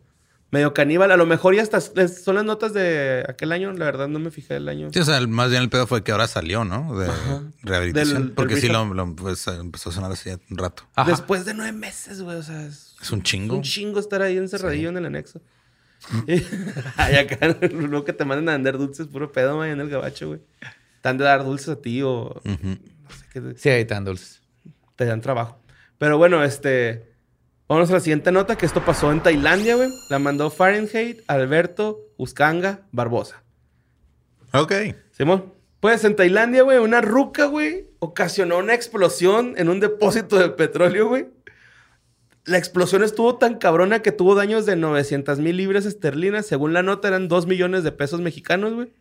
[0.55, 1.11] medio caníbal.
[1.11, 3.71] A lo mejor ya hasta es- son las notas de aquel año.
[3.73, 4.89] La verdad, no me fijé el año.
[4.93, 6.97] Sí, o sea, más bien el pedo fue que ahora salió, ¿no?
[6.97, 7.07] De
[7.63, 8.13] rehabilitación.
[8.15, 10.83] Del- del porque sí lo, lo, pues, empezó a sonar hace un rato.
[10.95, 11.09] Ajá.
[11.11, 12.37] Después de nueve meses, güey.
[12.37, 13.55] O sea, es, Es un es chingo.
[13.57, 15.41] un chingo estar ahí encerradillo en el anexo.
[16.27, 16.33] Y,
[16.97, 20.27] ay, acá, luego que te manden a vender dulces, puro pedo, güey, en el gabacho,
[20.27, 20.39] güey.
[21.01, 22.51] Te han de dar dulces a ti o no
[23.09, 23.53] sé qué.
[23.57, 24.41] Sí, ahí están dulces.
[24.95, 25.59] te dan trabajo.
[25.97, 27.14] Pero bueno, este.
[27.67, 29.89] Vamos a la siguiente nota, que esto pasó en Tailandia, güey.
[30.11, 33.41] La mandó Fahrenheit, Alberto, Uscanga, Barbosa.
[34.53, 34.71] Ok.
[35.11, 35.51] Simón.
[35.79, 41.07] Pues en Tailandia, güey, una ruca, güey, ocasionó una explosión en un depósito de petróleo,
[41.07, 41.27] güey.
[42.45, 46.45] La explosión estuvo tan cabrona que tuvo daños de 900 mil libras esterlinas.
[46.45, 48.93] Según la nota, eran 2 millones de pesos mexicanos, güey.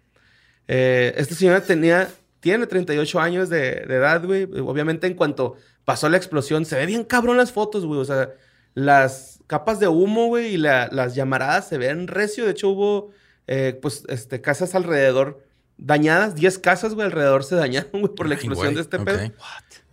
[0.68, 2.09] Eh, esta señora tenía,
[2.40, 4.44] tiene 38 años de, de edad, güey.
[4.44, 8.00] Obviamente, en cuanto pasó la explosión, se ve bien cabrón las fotos, güey.
[8.00, 8.31] O sea,
[8.75, 12.45] las capas de humo, güey, y la- las llamaradas se ven recio.
[12.45, 13.11] De hecho, hubo,
[13.47, 15.45] eh, pues, este, casas alrededor
[15.77, 16.35] dañadas.
[16.35, 19.33] 10 casas, güey, alrededor se dañaron, güey, por la Ay, explosión de este pedo.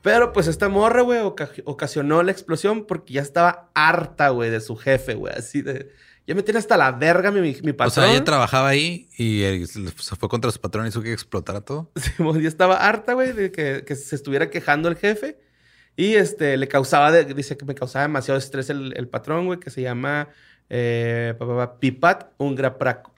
[0.02, 4.60] Pero pues esta morra, güey, oca- ocasionó la explosión porque ya estaba harta, güey, de
[4.62, 5.34] su jefe, güey.
[5.36, 5.92] Así de...
[6.28, 7.92] Ya me tiene hasta la verga mi, mi O patrón.
[8.06, 11.62] sea, ella trabajaba ahí y eh, se fue contra su patrón y hizo que explotara
[11.62, 11.92] todo.
[11.96, 15.40] Simón, ya estaba harta, güey, de que, que se estuviera quejando el jefe.
[15.98, 19.60] Y este, le causaba, de- dice que me causaba demasiado estrés el, el patrón, güey,
[19.60, 20.30] que se llama
[20.70, 22.32] eh, pa, pa, pa, Pipat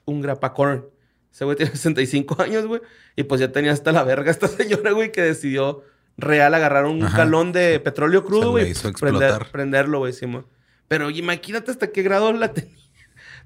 [0.06, 0.84] Ungrapacorn.
[1.32, 2.80] Ese güey tiene 65 años, güey.
[3.16, 5.82] Y pues ya tenía hasta la verga esta señora, güey, que decidió
[6.16, 7.18] real agarrar un Ajá.
[7.18, 8.70] galón de petróleo crudo, le güey.
[8.70, 9.50] hizo prender- explotar.
[9.50, 10.46] prenderlo, güey, Simón.
[10.88, 12.74] Pero imagínate hasta qué grado la tenía.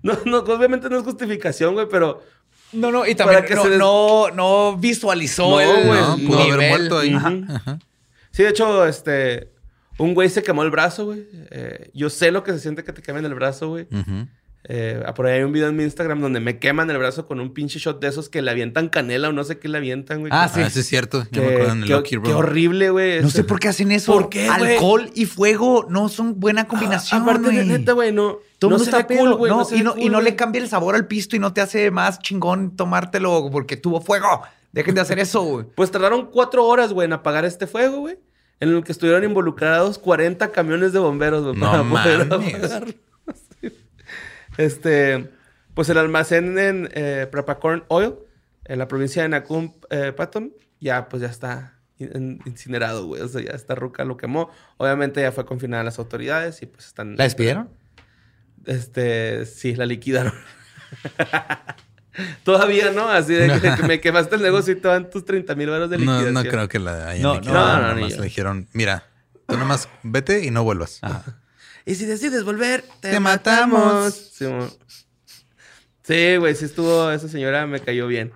[0.03, 2.23] No, no, obviamente no es justificación, güey, pero
[2.73, 6.27] No, no, y también que no, se des- no, no visualizó No, el No, no.
[6.27, 6.69] pudo haber nivel.
[6.71, 7.15] muerto ahí.
[7.15, 7.33] Ajá.
[7.55, 7.79] Ajá.
[8.39, 9.51] Sí, de hecho, este.
[9.99, 11.27] Un güey se quemó el brazo, güey.
[11.51, 13.89] Eh, yo sé lo que se siente que te quemen el brazo, güey.
[14.71, 17.41] Eh, por ahí hay un video en mi Instagram donde me queman el brazo con
[17.41, 20.21] un pinche shot de esos que le avientan canela o no sé qué le avientan,
[20.21, 20.31] güey.
[20.33, 21.25] Ah, Ah, sí es cierto.
[21.33, 23.23] Yo que- me acuerdo en el qué- horrible, güey.
[23.23, 24.13] No sé por qué hacen eso.
[24.13, 24.75] ¿Por qué, güey?
[24.75, 27.23] Alcohol y fuego no son buena combinación.
[27.23, 27.67] Aparte, de güey.
[27.67, 28.39] neta, güey, no.
[28.61, 29.51] Todo no mundo está cool, güey.
[29.51, 31.61] no, y no, cool, y no le cambia el sabor al pisto y no te
[31.61, 34.43] hace más chingón tomártelo porque tuvo fuego.
[34.71, 35.67] Dejen de hacer eso, güey.
[35.75, 38.17] Pues tardaron cuatro horas, güey, en apagar este fuego, güey.
[38.61, 42.55] En el que estuvieron involucrados 40 camiones de bomberos, güey, No para poder mames.
[42.57, 42.95] apagarlo.
[44.57, 45.31] Este,
[45.75, 48.15] pues el almacén en eh, Prepacorn Oil
[48.65, 50.13] en la provincia de Nakum eh,
[50.81, 53.23] ya pues ya está in- incinerado, güey.
[53.23, 54.51] O sea, ya esta ruca lo quemó.
[54.77, 57.17] Obviamente ya fue confinada a las autoridades y pues están...
[57.17, 57.71] ¿La despidieron?
[58.67, 60.33] Este, sí, la liquidaron.
[62.45, 65.55] Todavía no, así de que, que me quemaste el negocio y te dan tus 30
[65.55, 66.35] mil euros de No, liquidación.
[66.35, 67.67] no creo que la hayan No, liquidado.
[67.67, 68.17] no, no, Nada ni más yo.
[68.19, 69.05] le dijeron, mira,
[69.47, 71.01] tú nomás vete y no vuelvas.
[71.87, 73.79] Y si decides volver, te, Te matamos.
[73.81, 74.31] matamos.
[74.35, 74.69] Sí, mo-
[76.03, 78.33] Sí, güey, sí estuvo, esa señora me cayó bien.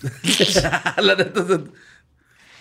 [0.96, 1.44] la neta,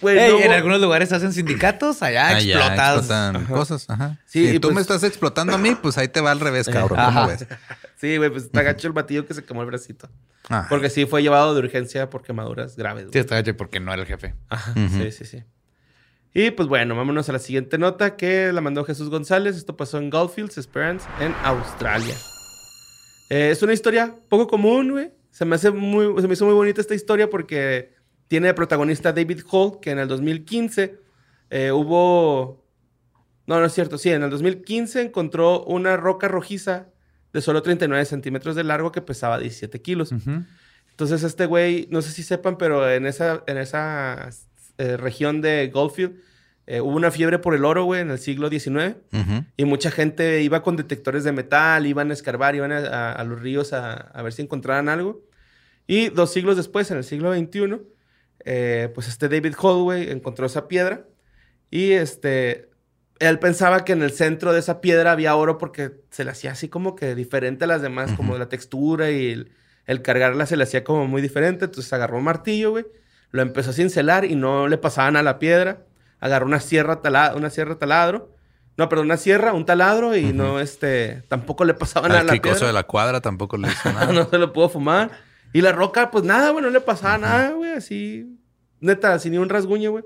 [0.02, 2.98] Ey, en algunos lugares hacen sindicatos, allá Ah, ya, explotadas.
[3.00, 3.90] explotan cosas.
[3.90, 4.18] Ajá.
[4.26, 6.40] Sí, si y tú pues- me estás explotando a mí, pues ahí te va al
[6.40, 6.98] revés, cabrón.
[7.04, 7.28] ¿Cómo Ajá.
[7.28, 7.46] ves?
[8.00, 10.08] Sí, güey, pues está gacho el batillo que se quemó el bracito.
[10.48, 10.68] Ah.
[10.70, 13.04] Porque sí fue llevado de urgencia por quemaduras graves.
[13.08, 13.12] güey.
[13.14, 14.36] Sí, está gacho porque no era el jefe.
[14.48, 15.44] Ajá, sí, sí, sí.
[16.34, 19.58] Y pues bueno, vámonos a la siguiente nota que la mandó Jesús González.
[19.58, 22.16] Esto pasó en Goldfields, Esperance, en Australia.
[23.30, 25.12] Eh, es una historia poco común, güey.
[25.32, 27.94] Se me hace muy, se me hizo muy bonita esta historia porque
[28.30, 30.98] tiene de protagonista David Hall, que en el 2015
[31.50, 32.64] eh, hubo...
[33.48, 33.98] No, no es cierto.
[33.98, 36.88] Sí, en el 2015 encontró una roca rojiza
[37.34, 40.12] de solo 39 centímetros de largo que pesaba 17 kilos.
[40.14, 40.44] Ujú.
[40.92, 44.30] Entonces este güey, no sé si sepan, pero en esa, en esa
[44.78, 46.16] eh, región de Goldfield
[46.68, 48.98] eh, hubo una fiebre por el oro, güey, en el siglo XIX.
[49.12, 49.44] Ujú.
[49.58, 53.24] Y mucha gente iba con detectores de metal, iban a escarbar, iban a, a- a
[53.24, 55.22] los ríos a, a ver si encontraran algo.
[55.88, 57.80] Y dos siglos después, en el siglo XXI,
[58.46, 61.06] eh, pues este David Holloway encontró esa piedra.
[61.72, 62.70] Y este,
[63.20, 66.52] él pensaba que en el centro de esa piedra había oro porque se le hacía
[66.52, 69.52] así como que diferente a las demás, como la textura y el,
[69.86, 71.66] el cargarla se le hacía como muy diferente.
[71.66, 72.86] Entonces agarró un martillo, güey,
[73.32, 75.84] lo empezó a cincelar y no le pasaban a la piedra.
[76.20, 78.36] Agarró una sierra, tala- una sierra taladro.
[78.78, 82.32] No, perdón, una sierra, un taladro y no, este, tampoco le pasaban a Al la
[82.32, 82.68] cricoso piedra.
[82.68, 84.12] de la cuadra tampoco le hizo nada.
[84.14, 85.12] no se lo pudo fumar.
[85.54, 88.38] Y la roca, pues nada, güey, no le pasaba nada, güey, así,
[88.80, 90.04] neta, sin ni un rasguño, güey.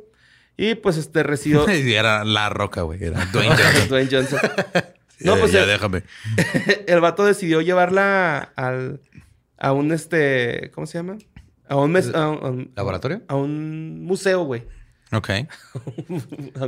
[0.56, 3.04] Y pues este recibió era la roca, güey.
[3.04, 3.88] Era Dwayne Johnson.
[3.90, 4.40] Dwayne Johnson.
[5.20, 6.04] No, Eh, pues ya el, déjame.
[6.86, 9.00] el vato decidió llevarla al,
[9.58, 11.18] a un, este, ¿cómo se llama?
[11.70, 13.22] A un, mes- a un- ¿Laboratorio?
[13.30, 14.64] a un museo, güey.
[15.14, 15.30] Ok.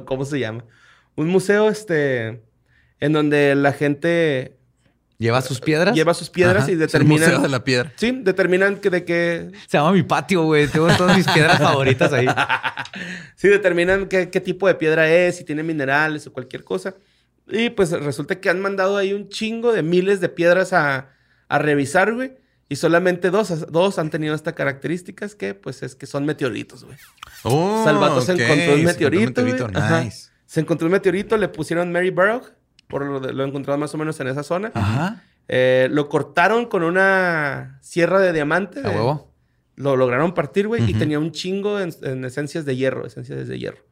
[0.05, 0.63] ¿Cómo se llama?
[1.15, 2.41] Un museo, este,
[3.01, 4.57] en donde la gente
[5.17, 5.95] ¿Lleva sus piedras?
[5.95, 6.71] lleva sus piedras Ajá.
[6.71, 7.29] y el determinan...
[7.29, 7.93] Museo de la Piedra.
[7.95, 9.51] Sí, determinan que de qué...
[9.67, 10.67] Se llama mi patio, güey.
[10.67, 12.27] Tengo todas mis piedras favoritas ahí.
[13.35, 16.95] Sí, determinan qué, qué tipo de piedra es, si tiene minerales o cualquier cosa.
[17.47, 21.09] Y pues resulta que han mandado ahí un chingo de miles de piedras a,
[21.49, 22.33] a revisar, güey.
[22.67, 26.97] Y solamente dos, dos han tenido estas características que, pues, es que son meteoritos, güey.
[27.43, 30.01] Oh, O sea, el vato se encontró un Se encontró meteorito, un meteorito.
[30.01, 30.29] Nice.
[30.47, 32.41] Se encontró un meteorito, le pusieron Mary Burrow,
[32.87, 34.71] por lo, lo encontraron más o menos en esa zona.
[34.73, 35.23] Ajá.
[35.47, 38.81] Eh, lo cortaron con una sierra de diamante.
[38.81, 39.31] De- huevo.
[39.75, 40.99] Lo lograron partir, güey, y Ujú.
[40.99, 43.83] tenía un chingo en, en esencias de hierro, esencias de hierro.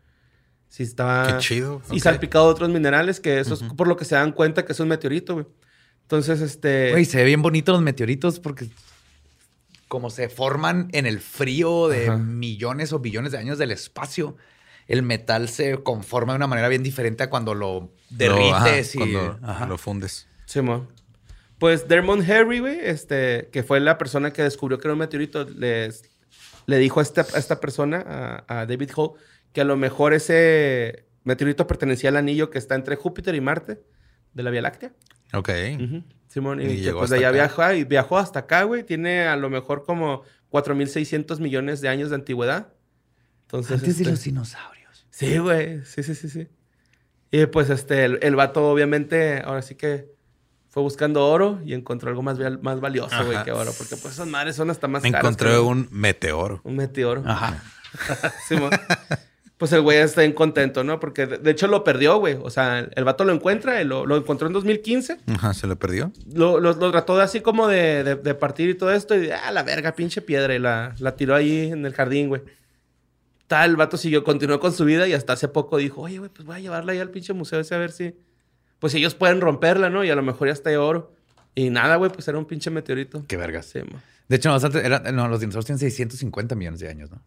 [0.70, 1.28] Sí, estaba...
[1.28, 1.82] Qué chido.
[1.92, 2.02] Y ok.
[2.04, 4.80] salpicado de otros minerales, que eso es por lo que se dan cuenta que es
[4.80, 5.46] un meteorito, güey.
[6.04, 6.92] Entonces, este...
[6.92, 8.70] Güey, se ve bien bonito los meteoritos porque
[9.90, 12.18] como se forman en el frío de Ajá.
[12.18, 14.38] millones o billones de años del espacio,
[14.88, 18.98] el metal se conforma de una manera bien diferente a cuando lo ajá, derrites y...
[18.98, 19.68] cuando Ajá.
[19.68, 20.28] lo fundes.
[20.46, 20.90] Simón.
[21.60, 25.46] Pues Dermot Harry, güey, este, que fue la persona que descubrió que era un meteorito,
[25.46, 26.04] les,
[26.66, 28.04] le dijo a esta, a esta persona,
[28.48, 29.12] a, a David Hall,
[29.54, 33.82] que a lo mejor ese meteorito pertenecía al anillo que está entre Júpiter y Marte
[34.34, 34.92] de la Vía Láctea.
[35.34, 35.50] Ok.
[36.28, 38.84] Simón, y, Y que, pues de allá viajó, y viajó hasta acá, güey.
[38.84, 42.73] Tiene a lo mejor como 4.600 millones de años de antigüedad.
[43.54, 45.06] Entonces, Antes de este, los dinosaurios.
[45.12, 45.84] Sí, güey.
[45.86, 46.48] Sí, sí, sí, sí.
[47.32, 50.12] Y pues este, el, el vato obviamente, ahora sí que
[50.70, 53.72] fue buscando oro y encontró algo más, más valioso, güey, que oro.
[53.78, 55.20] Porque pues esas madres son hasta más caras.
[55.20, 56.62] Encontré un meteoro.
[56.64, 57.24] un meteoro.
[57.26, 57.62] Ajá.
[58.48, 58.72] Simón.
[59.58, 61.00] pues el güey está bien contento, ¿no?
[61.00, 62.38] Porque de, de hecho lo perdió, güey.
[62.42, 65.20] O sea, el vato lo encuentra, lo, lo encontró en 2015.
[65.36, 66.12] Ajá, se lo perdió.
[66.34, 69.16] Lo, lo- lo trató de así como de, de- de partir y todo esto.
[69.16, 70.56] Y ah, la verga, pinche piedra.
[70.56, 72.42] Y la, la tiró ahí en el jardín, güey.
[73.48, 76.30] Tal, el vato siguió, continuó con su vida y hasta hace poco dijo, oye, güey,
[76.32, 78.16] pues voy a llevarla ahí al pinche museo ese a ver si...
[78.80, 80.04] Pues ellos pueden romperla, ¿no?
[80.04, 81.14] Y a lo mejor ya está de oro.
[81.56, 83.24] Y nada, güey, pues era un pinche meteorito.
[83.28, 83.66] Qué vergas.
[83.68, 84.02] Sí, mo.
[84.28, 87.22] De hecho, no, bastante- era- no, los dinosaurios tienen 650 millones de años, ¿no?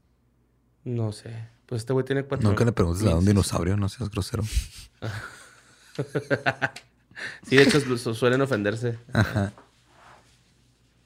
[0.84, 1.32] No sé.
[1.66, 2.48] Pues este güey tiene cuatro...
[2.48, 4.42] Nunca le preguntes a un dinosaurio, no seas grosero.
[7.46, 8.98] Sí, de hecho su- suelen ofenderse.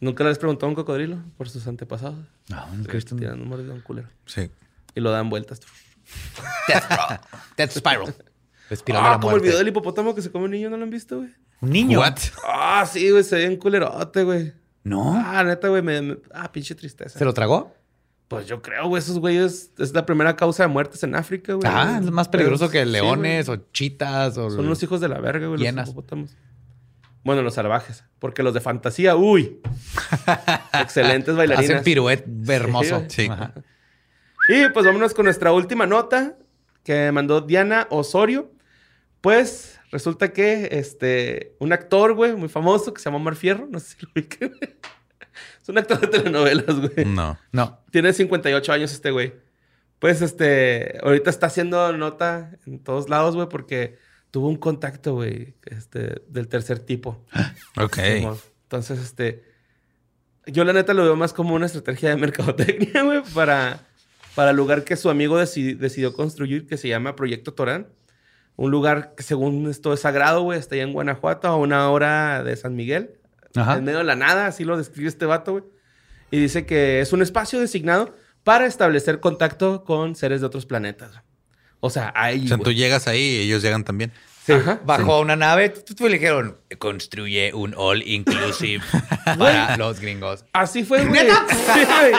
[0.01, 2.19] ¿Nunca les preguntó a un cocodrilo por sus antepasados?
[2.49, 4.09] No, Que tiran un mordidón culero.
[4.27, 4.51] Sí.
[4.95, 5.61] Y lo dan vueltas.
[6.69, 7.21] Death,
[7.57, 8.15] Death Spiral.
[8.71, 10.77] Espiral de Ah, la como el video del hipopótamo que se come un niño, ¿no
[10.77, 11.31] lo han visto, güey?
[11.61, 11.99] Un niño.
[12.01, 12.17] What?
[12.47, 14.53] Ah, sí, güey, se ve un culerote, güey.
[14.85, 15.15] No.
[15.15, 17.19] Ah, neta, güey, me, me- Ah, pinche tristeza.
[17.19, 17.75] ¿Se lo tragó?
[18.29, 21.67] Pues yo creo, güey, esos güeyes es la primera causa de muertes en África, güey.
[21.71, 25.09] Ah, es más peligroso Pero- que sí, leones o chitas o Son los hijos de
[25.09, 25.61] la verga, güey.
[25.61, 26.37] Los hipopótamos.
[27.25, 28.05] Bueno, los salvajes.
[28.21, 29.61] Porque los de fantasía, uy.
[30.73, 31.71] Excelentes bailarinas.
[31.71, 32.99] hacen piruet hermoso.
[32.99, 33.11] güey.
[33.11, 33.29] Sí.
[34.51, 36.37] Y pues vámonos con nuestra última nota
[36.83, 38.51] que mandó Diana Osorio.
[39.21, 43.79] Pues resulta que este, un actor, güey, muy famoso que se llama Omar Fierro, no
[43.79, 44.53] sé si lo ubican.
[45.63, 47.07] Es un actor de telenovelas, güey.
[47.07, 47.39] No.
[47.53, 47.79] No.
[47.93, 49.35] Tiene 58 años este güey.
[50.01, 53.99] Pues este, ahorita está haciendo nota en todos lados, güey, porque
[54.33, 57.25] tuvo un contacto, güey, este, del tercer tipo.
[57.77, 57.99] Ok.
[57.99, 59.45] Entonces, este.
[60.47, 63.87] Yo la neta lo veo más como una estrategia de mercadotecnia, güey, para,
[64.41, 67.89] para el lugar que su amigo deci- decidió construir, que se llama Proyecto Torán.
[68.57, 72.43] Un lugar que según esto es sagrado, güey, está allá en Guanajuato, a una hora
[72.43, 73.11] de San Miguel.
[73.55, 73.77] Ajá.
[73.77, 75.65] En medio de la nada, así lo describe este vato, güey.
[76.31, 81.21] Y dice que es un espacio designado para establecer contacto con seres de otros planetas.
[81.81, 82.47] O sea, ahí.
[82.47, 84.11] O sea, tú llegas ahí y ellos llegan también.
[84.45, 84.55] Sí.
[84.85, 88.83] Bajó a una nave tú, tú le dijeron, construye un all inclusive
[89.39, 90.45] para los gringos.
[90.53, 91.21] Así fue, güey.
[91.51, 92.13] Sí, güey.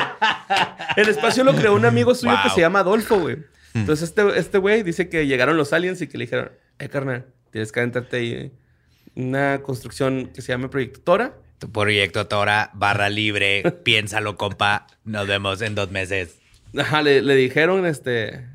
[0.97, 3.37] El espacio lo creó un amigo suyo que se llama Adolfo, güey.
[3.73, 7.25] Entonces este este güey dice que llegaron los aliens y que le dijeron, eh, carnal,
[7.51, 8.51] tienes que aventarte ahí eh,
[9.15, 11.33] una construcción que se llama Proyecto Tora.
[11.59, 14.87] Tu proyecto Tora, barra libre, piénsalo, compa.
[15.05, 16.37] Nos vemos en dos meses.
[16.77, 18.47] Ajá, le, le dijeron este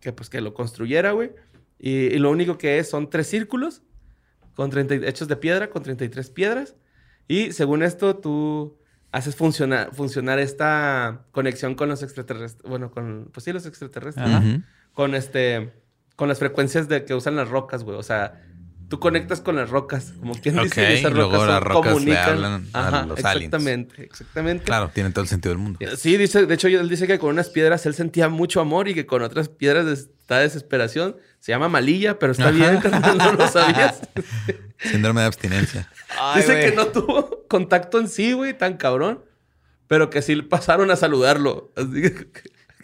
[0.00, 1.32] que pues que lo construyera, güey.
[1.78, 3.82] Y, y lo único que es son tres círculos
[4.54, 6.74] con 30, y- hechos de piedra, con 33 piedras.
[7.28, 8.78] Y según esto, tú
[9.12, 12.62] haces funcionar, funcionar esta conexión con los extraterrestres.
[12.68, 14.26] Bueno, con, pues sí, los extraterrestres.
[14.92, 15.72] Con este,
[16.16, 17.96] con las frecuencias de que usan las rocas, güey.
[17.98, 18.42] O sea,
[18.88, 21.84] tú conectas con las rocas, como quien dice, esas y luego rocas las son- rocas
[21.86, 22.28] le comunican.
[22.30, 23.44] hablan a Ajá, los aliens.
[23.54, 24.64] exactamente, exactamente.
[24.64, 25.78] Claro, tiene todo el sentido del mundo.
[25.96, 28.94] Sí, dice, de hecho, él dice que con unas piedras él sentía mucho amor y
[28.94, 31.16] que con otras piedras está desesperación.
[31.40, 32.52] Se llama malilla, pero está Ajá.
[32.52, 32.80] bien,
[33.18, 34.00] no lo sabías.
[34.78, 35.90] Síndrome de abstinencia.
[36.36, 39.24] dice que no tuvo contacto en sí, güey, tan cabrón,
[39.88, 41.72] pero que sí pasaron a saludarlo.
[41.76, 42.26] Así que,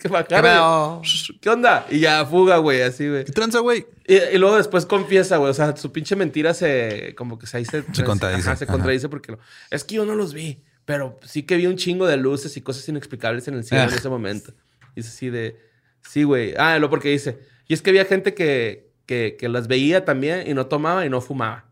[0.08, 0.42] bajaron.
[0.42, 1.02] pedo?
[1.04, 1.86] y, ¿Qué onda?
[1.90, 3.24] Y ya fuga, güey, así, güey.
[3.24, 3.86] ¿Qué tranza, güey?
[4.06, 5.50] Y, y luego después confiesa, güey.
[5.50, 7.14] O sea, su pinche mentira se...
[7.16, 7.84] Como que se, ahí se...
[7.92, 8.48] Se contradice.
[8.48, 8.72] Ajá, se Ajá.
[8.72, 9.32] contradice porque...
[9.32, 9.38] lo-
[9.70, 10.62] es que yo no los vi.
[10.84, 13.90] Pero sí que vi un chingo de luces y cosas inexplicables en el cielo en
[13.90, 13.96] Ah.
[13.96, 14.52] ese momento.
[14.96, 15.56] Dice así de...
[16.02, 16.54] Sí, güey.
[16.58, 17.38] Ah, lo porque dice...
[17.68, 21.08] Y es que había gente que, que, que las veía también y no tomaba y
[21.08, 21.71] no fumaba.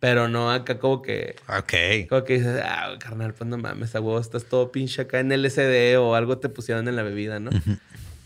[0.00, 1.34] Pero no acá como que...
[1.48, 2.08] Ok.
[2.08, 5.30] Como que dices, ah, carnal, pues no mames, a huevo, estás todo pinche acá en
[5.32, 7.50] LSD o algo te pusieron en la bebida, ¿no?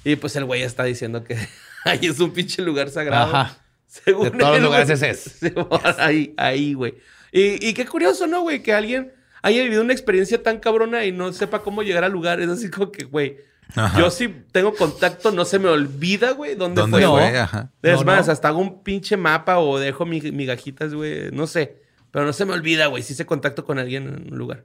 [0.04, 1.36] Y pues el güey está diciendo que
[1.84, 3.34] ahí es un pinche lugar sagrado.
[3.34, 3.58] Ajá.
[3.86, 5.10] Según De todos él, los lugares güey.
[5.10, 5.10] ese
[5.46, 5.54] es.
[5.98, 6.94] Ahí, ahí, güey.
[7.30, 8.62] Y, y qué curioso, ¿no, güey?
[8.62, 12.40] Que alguien haya vivido una experiencia tan cabrona y no sepa cómo llegar al lugar.
[12.40, 13.36] Es así como que, güey,
[13.74, 13.98] Ajá.
[13.98, 17.06] yo sí tengo contacto, no se me olvida, güey, dónde, ¿Dónde fue.
[17.08, 17.20] fue?
[17.30, 17.36] güey.
[17.36, 17.70] Ajá.
[17.82, 18.32] Es No, más, no.
[18.32, 21.30] hasta hago un pinche mapa o dejo mi- migajitas, güey.
[21.32, 21.80] No sé.
[22.10, 23.02] Pero no se me olvida, güey.
[23.02, 24.64] Si hice contacto con alguien en un lugar.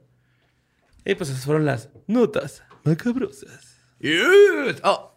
[1.04, 3.78] Y pues esas fueron las notas macabrosas.
[4.84, 5.14] Oh,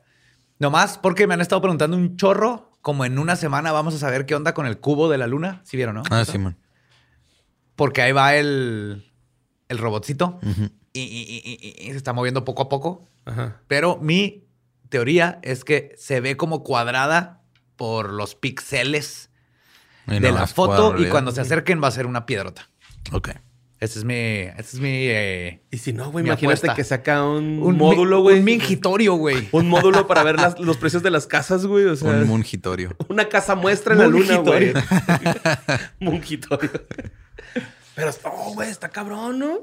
[0.60, 2.70] nomás porque me han estado preguntando un chorro.
[2.82, 5.62] Como en una semana vamos a saber qué onda con el cubo de la luna.
[5.66, 6.04] ¿Sí vieron, no?
[6.10, 6.58] Ah, sí, man.
[7.76, 9.12] Porque ahí va el,
[9.70, 10.40] el robotcito
[10.94, 13.08] y, y- y- y- y se está moviendo poco a poco.
[13.26, 13.62] Ajá.
[13.68, 14.46] Pero mi
[14.90, 17.42] teoría es que se ve como cuadrada
[17.76, 19.30] por los píxeles
[20.08, 22.70] de la foto y cuando se acerquen va a ser una piedrota.
[23.12, 23.30] Ok.
[23.80, 24.14] Ese es mi...
[24.14, 24.90] Ese es mi...
[24.92, 26.76] eh, Y si no, güey, imagínate apuesta.
[26.76, 28.38] que saca un, un módulo, güey.
[28.38, 29.50] Un mingitorio, güey.
[29.54, 31.86] Un módulo para ver las- los precios de las casas, güey.
[31.86, 32.96] O sea, Un mungitorio.
[33.10, 34.72] una casa muestra en la luna, güey.
[36.00, 36.70] Mungitorio.
[37.96, 39.60] Pero, oh, güey, está cabrón, ¿no?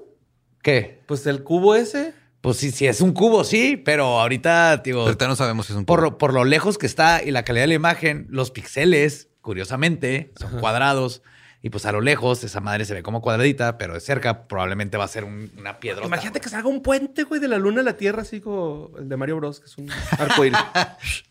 [0.63, 1.03] ¿Qué?
[1.07, 2.13] Pues el cubo ese.
[2.41, 5.77] Pues sí, sí, es un cubo, sí, pero ahorita, digo, Ahorita no sabemos si es
[5.79, 6.11] un por, cubo.
[6.11, 10.33] lo- por lo lejos que está y la calidad de la imagen, los píxeles, curiosamente,
[10.39, 11.23] son cuadrados.
[11.61, 14.97] Y pues a lo lejos, esa madre se ve como cuadradita, pero de cerca probablemente
[14.97, 16.07] va a ser un- una piedra.
[16.07, 19.09] Imagínate que salga un puente, güey, de la luna a la tierra, así como el
[19.09, 20.59] de Mario Bros, que es un arcoíris.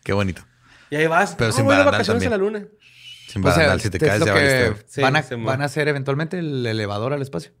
[0.04, 0.42] Qué bonito.
[0.90, 1.34] y ahí vas.
[1.38, 2.62] Pero sin voy de barandal vacaciones a la también.
[2.64, 2.68] luna.
[3.28, 4.74] Sin O sea, barandal, si te es caes ya que.
[4.86, 7.52] Sí, van, a, se van a hacer eventualmente el elevador al espacio.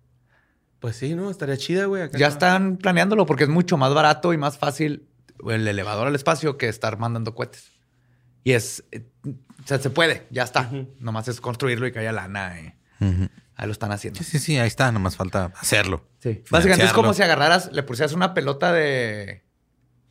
[0.80, 1.30] Pues sí, ¿no?
[1.30, 2.02] Estaría chida, güey.
[2.02, 2.18] acá.
[2.18, 5.08] Ya están planeándolo porque es mucho más barato y más fácil
[5.48, 7.70] el elevador al espacio que estar mandando cohetes.
[8.44, 10.70] Y es, eh, o sea, se puede, ya está.
[11.00, 12.54] Nomás es construirlo y que haya lana.
[13.00, 13.28] Ujú.
[13.56, 14.18] ahí lo están haciendo.
[14.18, 14.90] Sí, sí, sí, ahí está.
[14.92, 16.06] Nomás falta hacerlo.
[16.20, 16.42] Sí.
[16.50, 19.42] Básicamente es como si agarraras, le pusieras una pelota de,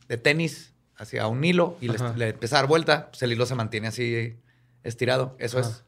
[0.08, 3.46] de tenis hacia un hilo y le, le empieza a dar vuelta, pues el hilo
[3.46, 4.36] se mantiene así
[4.82, 5.34] estirado.
[5.38, 5.68] Eso Ajá.
[5.70, 5.84] es.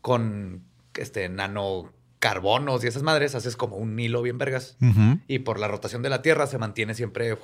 [0.00, 0.64] Con
[0.94, 1.28] este
[2.20, 4.76] nanocarbonos y esas madres, haces como un hilo bien vergas.
[5.28, 7.40] Y por la rotación de la Tierra se mantiene siempre uf,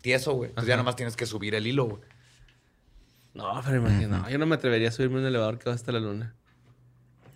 [0.00, 0.50] tieso, güey.
[0.50, 2.02] Entonces ya nomás tienes que subir el hilo, güey.
[3.34, 4.18] No, pero imagino.
[4.18, 6.34] no, yo no me atrevería a subirme a un elevador que va hasta la luna.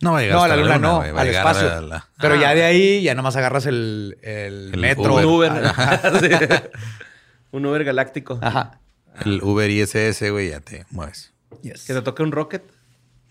[0.03, 1.81] No va a llegar No, a la luna no, al espacio.
[1.81, 2.41] la- Pero Ah.
[2.41, 5.15] ya de ahí ya nomás agarras el, el, El metro.
[5.15, 5.25] Uber.
[5.27, 5.53] Un Uber.
[5.65, 6.01] Ajá.
[6.21, 6.29] Sí.
[7.53, 8.39] un Uber galáctico.
[8.43, 8.79] Ajá.
[9.25, 11.33] el Uber ISS, güey, ya te mueves.
[11.63, 12.63] Que te toque un rocket.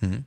[0.01, 0.23] Ujú.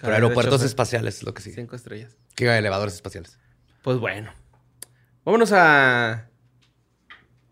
[0.00, 1.56] Pero aeropuertos espaciales es lo que sigue.
[1.56, 2.16] Cinco estrellas.
[2.34, 3.38] Que elevadores espaciales.
[3.82, 4.32] Pues bueno.
[5.24, 6.26] Vámonos a.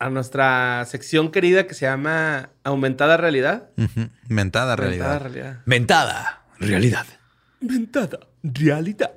[0.00, 3.70] A nuestra sección querida que se llama Aumentada Realidad.
[3.76, 4.08] Ujú.
[4.28, 5.06] Mentada realidad.
[5.08, 5.62] Aumentada realidad.
[5.66, 6.42] Mentada.
[6.60, 7.06] Realidad.
[7.60, 9.10] Aumentada realidad.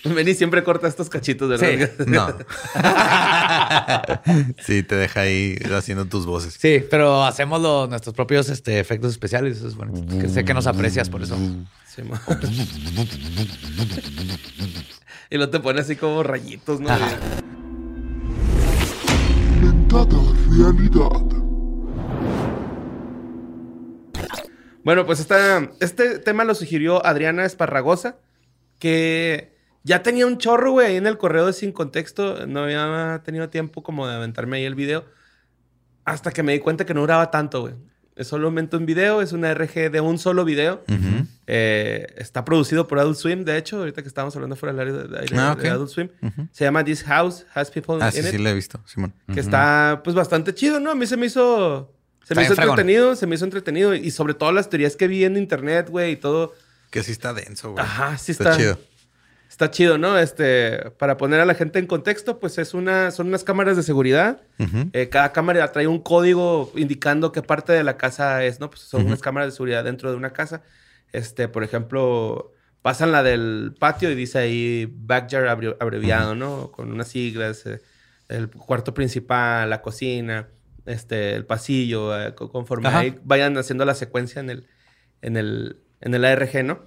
[0.04, 1.90] Vení siempre corta estos cachitos, ¿verdad?
[1.96, 2.04] Sí.
[2.10, 2.28] No.
[4.64, 6.56] sí, te deja ahí haciendo tus voces.
[6.58, 9.58] Sí, pero hacemos nuestros propios este, efectos especiales.
[9.58, 9.92] Eso es bueno.
[10.20, 11.36] Que sé que nos aprecias por eso.
[11.86, 12.02] Sí,
[15.30, 16.90] y lo te pone así como rayitos, ¿no?
[16.90, 17.18] Ajá.
[19.62, 21.40] Mentada realidad.
[24.82, 28.18] Bueno, pues esta, este tema lo sugirió Adriana Esparragosa,
[28.78, 29.49] que
[29.84, 32.46] ya tenía un chorro, güey, ahí en el correo de Sin Contexto.
[32.46, 35.04] No había tenido tiempo como de aventarme ahí el video.
[36.04, 37.74] Hasta que me di cuenta que no duraba tanto, güey.
[38.16, 40.82] Es solamente un video, es una RG de un solo video.
[40.88, 41.26] Ujú.
[41.46, 44.92] Eh, está producido por Adult Swim, de hecho, ahorita que estábamos hablando fuera del área
[45.02, 45.74] de, de- Ah, de ok.
[45.74, 46.08] Adult Swim.
[46.20, 46.48] Ujú.
[46.52, 49.14] Se llama This House Has People Ah, in sí, It sí, lo he visto, Simón.
[49.32, 50.90] que está pues bastante chido, ¿no?
[50.90, 52.78] A mí se me hizo se me Está hizo fregón.
[52.78, 56.12] entretenido, se me hizo entretenido y sobre todo las teorías que vi en internet, güey,
[56.12, 56.52] y todo.
[56.90, 57.82] Que sí está denso, güey.
[57.82, 58.56] Ajá, sí Está está.
[58.56, 58.78] chido.
[59.50, 60.16] Está chido, ¿no?
[60.16, 63.82] Este, para poner a la gente en contexto, pues es una son unas cámaras de
[63.82, 64.40] seguridad.
[64.92, 68.70] Eh, cada cámara trae un código indicando qué parte de la casa es, ¿no?
[68.70, 70.62] Pues son unas cámaras de seguridad dentro de una casa.
[71.12, 76.70] Este, por ejemplo, pasan la del patio y dice ahí backyard abre- abreviado, ¿no?
[76.70, 77.80] Con unas siglas, eh,
[78.28, 80.46] el cuarto principal, la cocina,
[80.86, 84.66] este, el pasillo, eh, co- conforme ahí vayan haciendo la secuencia en el,
[85.22, 86.84] en el, en el ARG, ¿no?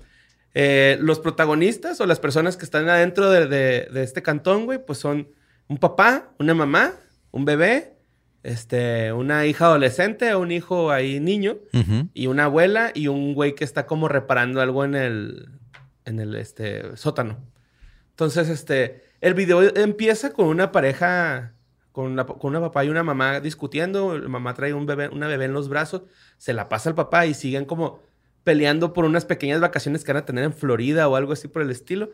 [0.54, 4.84] Eh, los protagonistas o las personas que están adentro de, de- de este cantón, güey,
[4.86, 5.30] pues son
[5.68, 6.94] un papá, una mamá,
[7.32, 7.96] un bebé,
[8.44, 11.58] este, una hija adolescente, un hijo ahí niño,
[12.14, 15.50] y una abuela y un güey que está como reparando algo en el,
[16.06, 17.38] en el este, sótano.
[18.12, 21.54] Entonces, este, el video empieza con una pareja,
[21.94, 24.20] con una, con una papá y una mamá discutiendo.
[24.20, 26.04] La mamá trae un bebé, una bebé en los brazos,
[26.38, 28.02] se la pasa al papá y siguen como
[28.44, 31.62] peleando por unas pequeñas vacaciones que van a tener en Florida o algo así por
[31.62, 32.12] el estilo.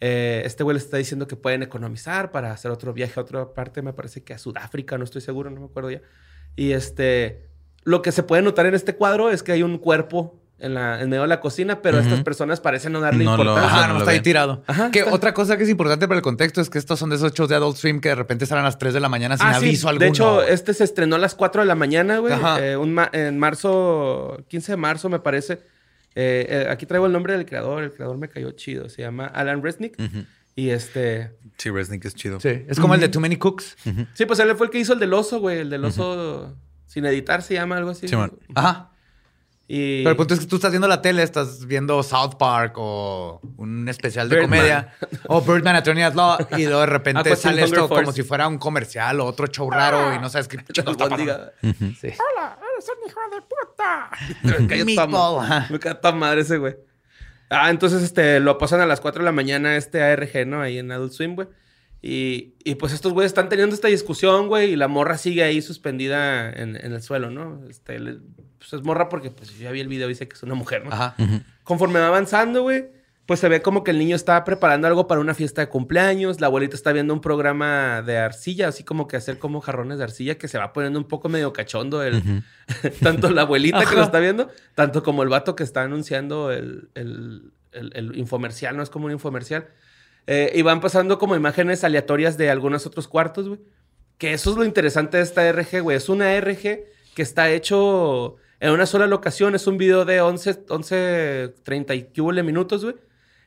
[0.00, 3.54] Eh, este güey le está diciendo que pueden economizar para hacer otro viaje a otra
[3.54, 6.00] parte, me parece que a Sudáfrica, no estoy seguro, no me acuerdo ya.
[6.56, 7.46] Y este,
[7.84, 11.00] lo que se puede notar en este cuadro es que hay un cuerpo en, la,
[11.00, 13.78] en medio de la cocina, pero estas personas parecen no darle No lo- importancia.
[13.78, 14.62] Ajá, no está ahí tirado.
[14.68, 17.10] Ajá, que está- otra cosa que es importante para el contexto es que estos son
[17.10, 19.08] de esos shows de Adult Swim que de repente salen a las 3 de la
[19.08, 19.66] mañana sin Ah, sí.
[19.66, 20.04] aviso alguno.
[20.04, 22.32] De hecho, este se estrenó a las 4 de la mañana, güey.
[22.32, 22.64] Ajá.
[22.64, 25.60] Eh, un ma- en marzo, 15 de marzo, me parece.
[26.14, 27.82] Eh, eh, aquí traigo el nombre del creador.
[27.82, 28.88] El creador me cayó chido.
[28.88, 29.96] Se llama Alan Resnick.
[30.54, 31.32] Y este...
[31.56, 32.40] Sí, Resnick es chido.
[32.40, 33.76] Sí, es como el de Too Many Cooks.
[34.14, 35.60] Sí, pues él fue el que hizo el del oso, güey.
[35.60, 36.54] El del oso
[36.86, 38.06] sin editar se llama algo así.
[38.08, 38.38] Simón.
[38.54, 38.90] Ajá.
[39.68, 40.02] Y...
[40.02, 43.40] Pero el punto es que tú estás viendo la tele, estás viendo South Park o
[43.56, 44.58] un especial de Birdman.
[44.58, 44.94] comedia
[45.28, 48.04] o Birdman Attorney at Law y luego de repente Aqua Teen sale Hunger esto Force.
[48.04, 51.08] como si fuera un comercial o otro show raro y no sabes qué chingados está
[51.08, 51.52] pasando.
[51.98, 52.08] Sí.
[53.82, 54.56] Ma-
[55.40, 55.66] ajá.
[55.70, 56.76] Me cae toda madre ese, güey.
[57.50, 60.62] Ah, entonces este, lo pasan a las 4 de la mañana este ARG, ¿no?
[60.62, 61.48] Ahí en Adult Swim, güey.
[62.00, 65.62] Y, y pues estos güeyes están teniendo esta discusión, güey, y la morra sigue ahí
[65.62, 67.60] suspendida en, en el suelo, ¿no?
[67.68, 68.18] Este, le-
[68.58, 70.54] pues es morra porque pues yo ya vi el video y sé que es una
[70.54, 70.92] mujer, ¿no?
[70.92, 71.14] Ajá.
[71.62, 72.86] Conforme va avanzando, güey,
[73.26, 76.40] pues se ve como que el niño está preparando algo para una fiesta de cumpleaños.
[76.40, 80.04] La abuelita está viendo un programa de arcilla, así como que hacer como jarrones de
[80.04, 82.02] arcilla, que se va poniendo un poco medio cachondo.
[82.02, 82.42] El,
[83.02, 86.88] tanto la abuelita que lo está viendo, tanto como el vato que está anunciando el,
[86.94, 89.68] el- el- el infomercial, no es como un infomercial.
[90.26, 93.60] Eh, y van pasando como imágenes aleatorias de algunos otros cuartos, güey.
[94.18, 95.96] Que eso es lo interesante de esta RG, güey.
[95.96, 96.60] Es una RG
[97.14, 99.54] que está hecho en una sola locación.
[99.54, 102.08] Es un video de 11, 11 30 y
[102.44, 102.96] minutos, güey.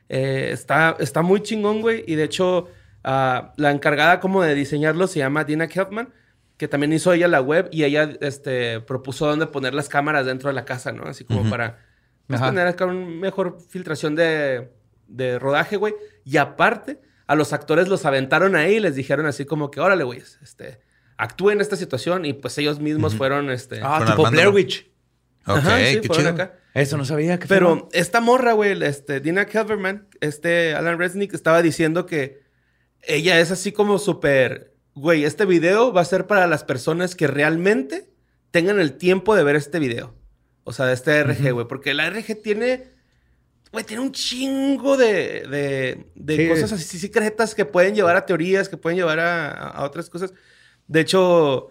[0.08, 2.04] Eh, está, está muy chingón, güey.
[2.06, 2.68] Y de hecho,
[3.04, 6.12] ah, la encargada como de diseñarlo se llama Dina Keltman,
[6.56, 10.48] que también hizo ella la web y ella este, propuso dónde poner las cámaras dentro
[10.48, 11.04] de la casa, ¿no?
[11.04, 11.78] Así como para
[12.26, 14.70] pues, tener acá una mejor filtración de,
[15.06, 15.94] de rodaje, güey.
[16.24, 20.04] Y aparte, a los actores los aventaron ahí y les dijeron así como que, órale,
[20.04, 20.80] güey, este,
[21.16, 22.24] actúen en esta situación.
[22.24, 23.80] Y pues ellos mismos fueron, este...
[23.82, 24.28] Ah, tipo.
[24.30, 24.90] Blair Witch.
[25.46, 26.30] Ok, Ajá, sí, qué chido.
[26.30, 26.54] acá.
[26.76, 27.38] Eso no sabía.
[27.38, 32.42] que Pero esta morra, güey, este, Dina Kelverman, este Alan Resnick estaba diciendo que
[33.02, 37.26] ella es así como súper güey, este video va a ser para las personas que
[37.26, 38.08] realmente
[38.50, 40.14] tengan el tiempo de ver este video.
[40.64, 41.68] O sea, de este RG, güey.
[41.68, 42.84] Porque la RG tiene,
[43.72, 46.48] güey, tiene un chingo de, de, de Sí.
[46.48, 50.32] cosas así secretas que pueden llevar a teorías, que pueden llevar a, a otras cosas.
[50.88, 51.70] De hecho,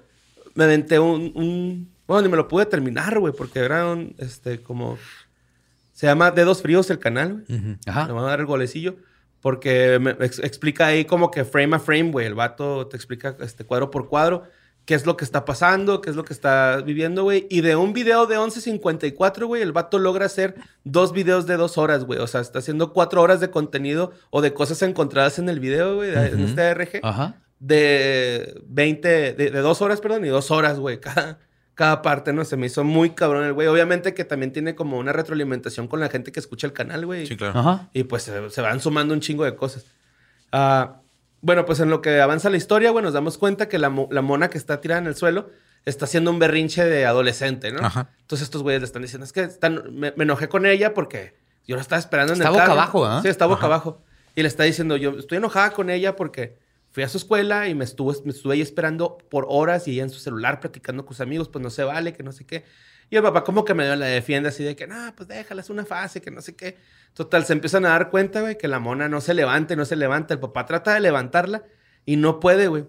[0.53, 4.61] me aventé un, un- bueno, ni me lo pude terminar, güey, porque era un, este,
[4.61, 4.97] como,
[5.93, 7.77] se llama Dedos Fríos el canal, güey.
[7.87, 8.07] Ajá.
[8.07, 8.95] Le van a dar el golecillo.
[9.41, 12.25] Porque me ex- explica ahí como que frame a frame, güey.
[12.25, 14.43] El vato te explica este cuadro por cuadro
[14.85, 17.45] qué es lo que está pasando, qué es lo que está viviendo, güey.
[17.51, 21.77] Y de un video de 11.54, güey, el vato logra hacer dos videos de dos
[21.77, 22.19] horas, güey.
[22.19, 25.95] O sea, está haciendo cuatro horas de contenido o de cosas encontradas en el video,
[25.97, 26.99] güey, en este RG.
[27.03, 27.35] Ajá.
[27.59, 31.37] De 20, de, de dos horas, perdón, y dos horas, güey, cada,
[31.75, 32.43] cada parte, ¿no?
[32.45, 33.67] Se me hizo muy cabrón el güey.
[33.67, 37.27] Obviamente que también tiene como una retroalimentación con la gente que escucha el canal, güey.
[37.27, 37.59] Sí, claro.
[37.59, 37.89] Ajá.
[37.93, 39.85] Y pues se, se van sumando un chingo de cosas.
[40.51, 41.01] Ah,
[41.41, 44.21] bueno, pues en lo que avanza la historia, güey, nos damos cuenta que la, la
[44.21, 45.49] mona que está tirada en el suelo
[45.85, 47.85] está haciendo un berrinche de adolescente, ¿no?
[47.85, 48.09] Ajá.
[48.21, 51.35] Entonces estos güeyes le están diciendo, es que están- me, me enojé con ella porque
[51.67, 52.73] yo la estaba esperando en Está el boca carro.
[52.79, 53.19] abajo, ¿ah?
[53.21, 54.01] Sí, está boca abajo.
[54.33, 56.57] Y le está diciendo, yo estoy enojada con ella porque
[56.95, 60.03] fui a su escuela y me estuve, me estuve ahí esperando por horas y ella
[60.03, 62.63] en su celular platicando con sus amigos, pues no se vale, que no sé qué.
[63.09, 65.69] Y el papá como que medio la defiende así de que, no, pues déjala, es
[65.69, 66.77] una fase, que no sé qué.
[67.13, 69.97] Total, se empiezan a dar cuenta, güey, que la mona no se levante, no se
[69.97, 70.33] levanta.
[70.33, 71.63] El papá trata de levantarla
[72.05, 72.85] y no puede, güey.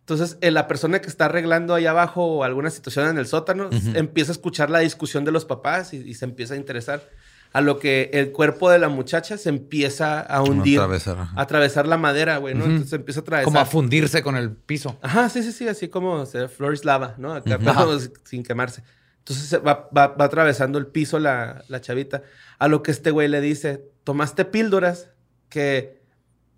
[0.00, 4.30] Entonces, eh, la persona que está arreglando ahí abajo alguna situación en el sótano empieza
[4.30, 7.06] a escuchar la discusión de los papás y, y se empieza a interesar.
[7.52, 11.86] A lo que el cuerpo de la muchacha se empieza a hundir, atravesar, a atravesar
[11.86, 12.64] la madera, güey, ¿no?
[12.64, 13.44] Entonces empieza a atravesar.
[13.44, 14.98] Como a fundirse con el piso.
[15.02, 17.34] Ajá, sí, sí, sí, así como se Floris lava, ¿no?
[17.34, 18.82] Acá, pero sin quemarse.
[19.18, 22.22] Entonces va, va- va atravesando el piso la, la chavita.
[22.58, 25.10] A lo que este güey le dice, tomaste píldoras
[25.48, 26.00] que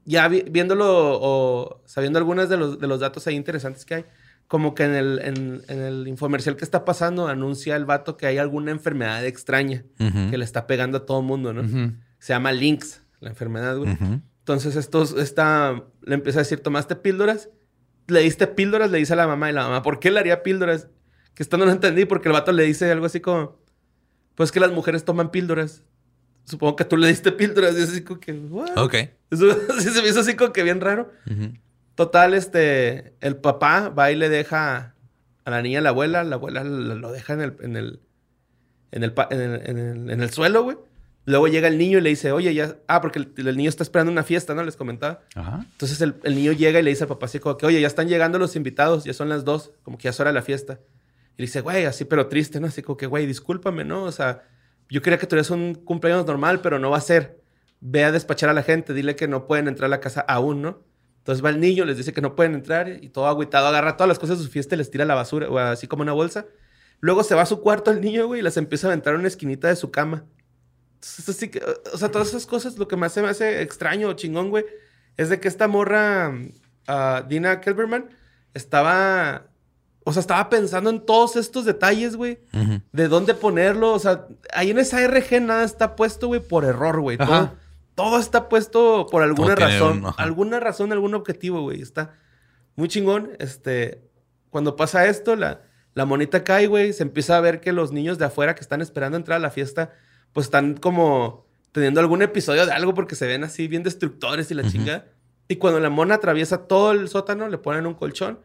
[0.05, 0.87] ya vi- viéndolo
[1.21, 4.05] o sabiendo algunos de los, de los datos ahí interesantes que hay,
[4.49, 8.27] como que en el, en, en el infomercial que está pasando anuncia el vato que
[8.27, 10.31] hay alguna enfermedad extraña Ujú.
[10.31, 11.63] que le está pegando a todo el mundo, ¿no?
[11.63, 11.95] Ujú.
[12.19, 13.93] Se llama Lynx, la enfermedad, güey.
[13.93, 14.21] Ujú.
[14.41, 17.49] Entonces, estos, esta, le empieza a decir, ¿tomaste píldoras?
[18.07, 18.91] ¿Le diste píldoras?
[18.91, 20.89] Le dice a la mamá y la mamá, ¿por qué le haría píldoras?
[21.35, 23.59] Que esto no lo entendí porque el vato le dice algo así como,
[24.35, 25.83] pues que las mujeres toman píldoras.
[26.45, 27.75] Supongo que tú le diste píldoras.
[27.77, 28.77] Y es así como que, ¿what?
[28.77, 28.95] Ok.
[29.31, 29.47] Eso
[29.81, 31.11] se me hizo así como que bien raro.
[31.95, 34.95] Total, este, el papá va y le deja
[35.45, 38.01] a la niña a la abuela, la abuela lo deja en el, en el,
[38.93, 40.77] en el, en el, en el- en el suelo, güey.
[41.27, 43.83] Luego llega el niño y le dice, oye, ya, ah, porque el, el niño está
[43.83, 44.63] esperando una fiesta, ¿no?
[44.63, 45.21] Les comentaba.
[45.35, 45.65] Ajá.
[45.73, 47.87] Entonces el, el niño llega y le dice al papá así como que, oye, ya
[47.87, 50.43] están llegando los invitados, ya son las dos, como que ya es hora de la
[50.43, 50.81] fiesta.
[51.37, 52.67] Y le dice, güey, así pero triste, ¿no?
[52.67, 54.03] Así como que, güey, discúlpame, ¿no?
[54.05, 54.43] O sea,
[54.91, 57.41] yo quería que tuvieras un cumpleaños normal, pero no va a ser.
[57.81, 60.61] Ve a despachar a la gente, dile que no pueden entrar a la casa aún,
[60.61, 60.83] ¿no?
[61.25, 64.09] Entonces va el niño, les dice que no pueden entrar y todo agüitado agarra todas
[64.09, 66.13] las cosas de su fiesta y les tira a la basura, o así como una
[66.13, 66.45] bolsa.
[67.01, 69.19] Luego se va a su cuarto el niño, güey, y las empieza a aventar a
[69.19, 70.27] una esquinita de su cama.
[70.97, 71.63] Entonces, así que,
[71.95, 74.67] o sea, todas esas cosas, lo que más se me hace extraño o chingón, güey,
[75.17, 76.35] es de que esta morra,
[76.89, 78.11] ah, Dina Kelberman,
[78.53, 79.47] estaba,
[80.05, 82.39] o sea, estaba pensando en todos estos detalles, güey,
[82.93, 87.01] de dónde ponerlo, o sea, ahí en esa RG nada está puesto, güey, por error,
[87.01, 87.17] güey.
[87.17, 87.64] Todo.
[87.95, 91.81] Todo está puesto por alguna razón, un- alguna razón, algún objetivo, güey.
[91.81, 92.15] Está
[92.77, 93.31] muy chingón.
[93.39, 94.03] Este,
[94.51, 95.63] cuando pasa esto, la,
[95.95, 98.81] la monita cae, güey, se empieza a ver que los niños de afuera que están
[98.81, 99.93] esperando entrar a la fiesta,
[100.33, 104.55] pues están como teniendo algún episodio de algo porque se ven así bien destructores y
[104.55, 105.07] la chingada.
[105.49, 108.41] Y cuando la mona atraviesa todo el sótano, le ponen un colchón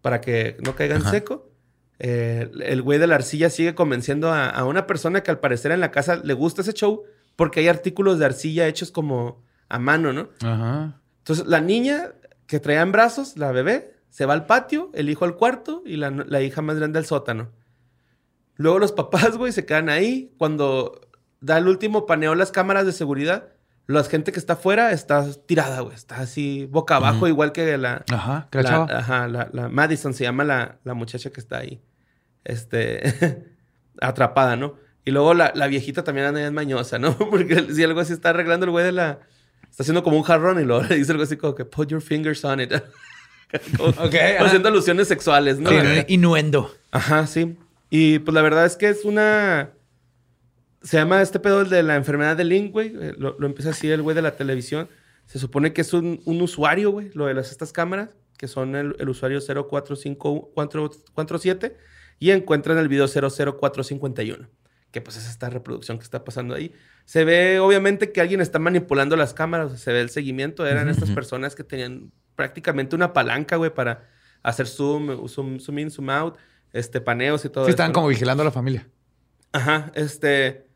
[0.00, 1.10] para que no caiga en Ajá.
[1.10, 1.50] seco.
[1.98, 5.70] Eh, el güey de la arcilla sigue convenciendo a, a una persona que al parecer
[5.72, 7.04] en la casa le gusta ese show
[7.36, 10.28] porque hay artículos de arcilla hechos como a mano, ¿no?
[10.42, 11.00] Ajá.
[11.18, 12.12] Entonces la niña
[12.46, 15.96] que traía en brazos, la bebé, se va al patio, el hijo al cuarto y
[15.96, 17.50] la, la hija más grande al sótano.
[18.56, 20.32] Luego los papás, güey, se quedan ahí.
[20.38, 21.00] Cuando
[21.40, 23.48] da el último paneo las cámaras de seguridad,
[23.86, 25.94] la gente que está afuera está tirada, güey.
[25.94, 28.48] Está así boca abajo, igual que la, Ajá.
[28.50, 28.84] ¿Qué la?
[28.84, 31.82] Ajá, la, la Madison se llama la, la muchacha que está ahí.
[32.44, 33.52] Este.
[34.00, 34.74] atrapada, ¿no?
[35.04, 37.16] Y luego la, la viejita también anda bien mañosa, ¿no?
[37.30, 39.18] Porque si algo así está arreglando el güey de la.
[39.70, 42.00] Está haciendo como un jarrón y luego le dice algo así como que put your
[42.00, 42.72] fingers on it.
[43.76, 44.46] Como- Ok, ajá.
[44.46, 45.70] haciendo alusiones sexuales, ¿no?
[45.70, 45.76] Sí,
[46.08, 46.74] Innuendo.
[46.90, 47.56] Ajá, sí.
[47.90, 49.70] Y pues la verdad es que es una.
[50.82, 52.88] Se llama este pedo el de la enfermedad de Link, güey.
[53.00, 54.88] Eh, Lo, lo empieza así el güey de la televisión.
[55.26, 58.74] Se supone que es un, un usuario, güey, lo de las, estas cámaras, que son
[58.76, 61.76] el, el usuario 045447
[62.18, 64.48] y encuentran el video 00451,
[64.94, 66.72] que pues es esta reproducción que está pasando ahí.
[67.04, 71.10] Se ve obviamente que alguien está manipulando las cámaras, se ve el seguimiento, eran estas
[71.10, 74.08] personas que tenían prácticamente una palanca, güey, para
[74.44, 76.36] hacer zoom, zoom, zoom in, zoom out,
[76.72, 78.88] este, paneos y todo Sí, estaban como vigilando a la familia.
[79.50, 80.68] Ajá, este.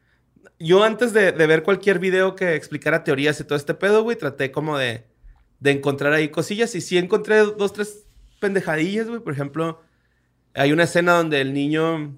[0.58, 4.16] Yo antes de, de ver cualquier video que explicara teorías y todo este pedo, güey,
[4.16, 5.06] traté como de,
[5.60, 6.74] de encontrar ahí cosillas.
[6.74, 8.08] Y sí encontré dos, tres
[8.40, 9.20] pendejadillas, güey.
[9.20, 9.80] Por ejemplo,
[10.54, 12.16] hay una escena donde el niño,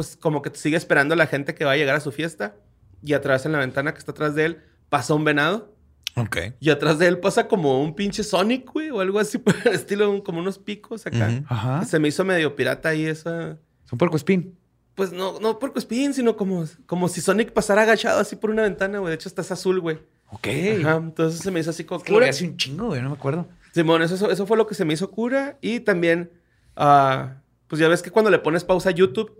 [0.00, 2.56] pues como que sigue esperando a la gente que va a llegar a su fiesta.
[3.02, 5.74] Y atrás en la ventana que está atrás de él pasa un venado.
[6.16, 6.36] Ok.
[6.58, 9.74] Y atrás de él pasa como un pinche Sonic, güey, o algo así por el
[9.74, 11.42] estilo, un- como unos picos acá.
[11.48, 11.84] Ajá.
[11.84, 13.58] Se me hizo medio pirata ahí esa.
[13.84, 14.56] Es un puerco espín.
[14.94, 18.62] Pues no, no por spin, sino como, como si Sonic pasara agachado así por una
[18.62, 19.10] ventana, güey.
[19.10, 19.98] De hecho, está es azul, güey.
[20.30, 20.48] Ok.
[20.80, 20.96] Ajá.
[20.96, 22.28] Entonces se me hizo así como Que lo cura.
[22.30, 23.02] hace un chingo, güey.
[23.02, 23.46] No me acuerdo.
[23.72, 25.58] Simón, eso, eso, eso fue lo que se me hizo cura.
[25.60, 26.30] Y también,
[26.76, 27.36] ah,
[27.68, 29.32] pues ya ves que cuando le pones pausa a YouTube,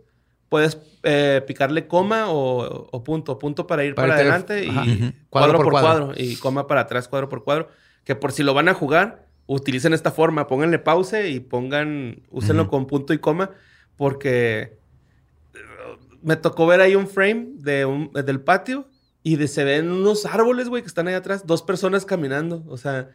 [0.50, 4.84] puedes eh, picarle coma o, o punto, punto para ir Para para, adelante y ajá.
[5.30, 6.06] Cuadro, por cuadro.
[6.08, 6.14] cuadro.
[6.22, 7.68] y coma para atrás, cuadro por cuadro.
[8.04, 10.46] Que por si lo van a jugar, utilicen esta forma.
[10.46, 13.50] Pónganle pause y pongan, úsenlo con punto y coma
[13.96, 14.78] porque
[15.54, 15.58] eh,
[16.22, 18.88] me tocó ver ahí un frame de un- del patio
[19.22, 22.64] y de, se ven unos árboles, güey, que están ahí atrás, dos personas caminando.
[22.68, 23.10] O sea,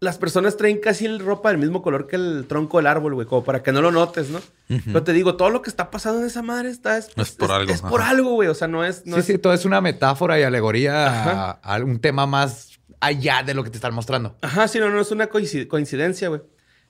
[0.00, 3.26] las personas traen casi el ropa del mismo color que el tronco del árbol, güey,
[3.26, 4.38] como para que no lo notes, ¿no?
[4.68, 4.80] Ujú.
[4.86, 6.98] Pero te digo, todo lo que está pasando en esa madre está...
[6.98, 8.48] Es, Es por algo, Es por algo, güey.
[8.48, 9.06] O sea, no es...
[9.06, 13.42] No sí, es- sí, todo es una metáfora y alegoría a, un tema más allá
[13.42, 14.36] de lo que te están mostrando.
[14.42, 16.42] Ajá, sí, no, no es una coinci- coincidencia, güey.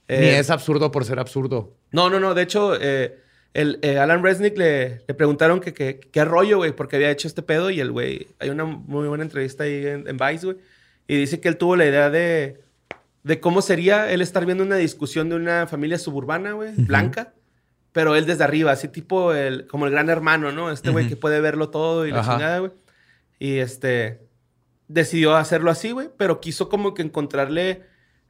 [0.09, 1.75] Ni Eh, es absurdo por ser absurdo.
[1.93, 2.35] No, no, no.
[2.35, 3.19] De hecho, eh,
[3.55, 7.29] el, eh, Alan Resnick le, le preguntaron que que- qué rollo, güey, porque había hecho
[7.29, 8.27] este pedo y el güey...
[8.41, 10.57] Hay una muy buena entrevista ahí en, en Vice, güey.
[11.09, 12.61] Y dice que él tuvo la idea de,
[13.27, 17.35] de cómo sería él estar viendo una discusión de una familia suburbana, güey, blanca.
[17.91, 20.70] Pero él desde arriba, así tipo el, como el gran hermano, ¿no?
[20.70, 22.33] Este güey que puede verlo todo y la Ajá.
[22.35, 22.72] chingada, güey.
[23.41, 24.20] Y este...
[24.89, 27.83] Decidió hacerlo así, güey, pero quiso como que encontrarle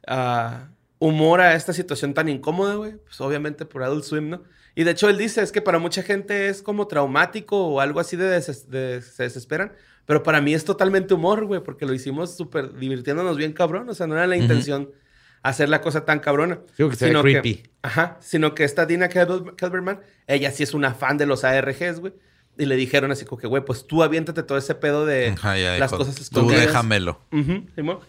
[0.07, 2.93] ah, humor a esta situación tan incómoda, güey.
[3.05, 4.41] Pues obviamente por Adult Swim, ¿no?
[4.73, 7.99] Y de hecho él dice, es que para mucha gente es como traumático o algo
[7.99, 9.73] así de, de- se desesperan.
[10.07, 13.87] Pero para mí es totalmente humor, güey, porque lo hicimos súper divirtiéndonos bien cabrón.
[13.89, 14.89] O sea, no era la intención
[15.43, 16.59] hacer la cosa tan cabrona.
[16.77, 17.63] Digo que Sino creepy.
[17.83, 21.99] ajá, sino que esta Dina Kelber- Kelberman, ella sí es una fan de los ARGs,
[21.99, 22.13] güey.
[22.57, 25.57] Y le dijeron así como que, güey, pues tú aviéntate todo ese pedo de Ajá,
[25.59, 26.61] ya las cosas Tú escondidas.
[26.67, 27.21] déjamelo.
[27.75, 27.99] Simón.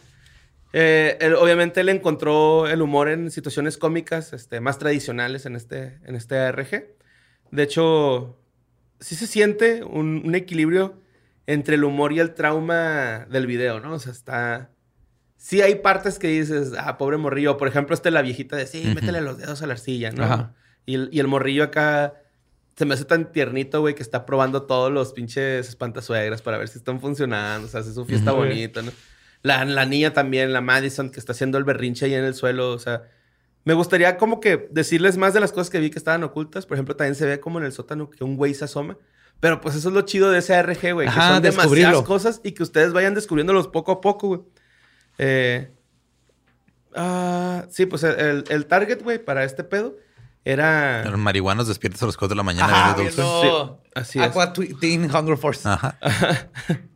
[0.72, 5.98] Eh, él- obviamente él encontró el humor en situaciones cómicas este, más tradicionales en este,
[6.04, 6.86] en este ARG.
[7.50, 8.38] De hecho,
[9.00, 10.94] sí se siente un, un equilibrio
[11.48, 13.94] entre el humor y el trauma del video, ¿no?
[13.94, 14.70] O sea, está...
[15.38, 17.56] Sí hay partes que dices, ah, pobre morrillo.
[17.56, 20.24] Por ejemplo, este la viejita de, sí, métele los dedos a la arcilla, ¿no?
[20.24, 20.54] Ajá.
[20.84, 22.20] Y el, y el morrillo acá
[22.76, 26.68] se me hace tan tiernito, güey, que está probando todos los pinches espantasuegras para ver
[26.68, 27.66] si están funcionando.
[27.66, 28.92] O sea, hace su fiesta bonita, ¿no?
[29.40, 32.72] La, la niña también, la Madison, que está haciendo el berrinche ahí en el suelo.
[32.72, 33.04] O sea,
[33.64, 36.66] me gustaría como que decirles más de las cosas que vi que estaban ocultas.
[36.66, 38.98] Por ejemplo, también se ve como en el sótano que un güey se asoma.
[39.40, 41.08] Pero pues eso es lo chido de ese ARG, güey.
[41.08, 44.40] Que son demasiadas cosas y que ustedes vayan descubriéndolos poco a poco, güey.
[45.18, 45.70] Eh,
[46.94, 49.96] ah, sí, pues el, el target, güey, para este pedo
[50.44, 51.04] era...
[51.04, 53.06] Los marihuanos despiertos a las 4 de la mañana Ajá, Swim.
[53.08, 54.24] viendo Sí, así es.
[54.24, 55.68] Aqua Teen Hunger Force.
[55.68, 55.98] Ajá.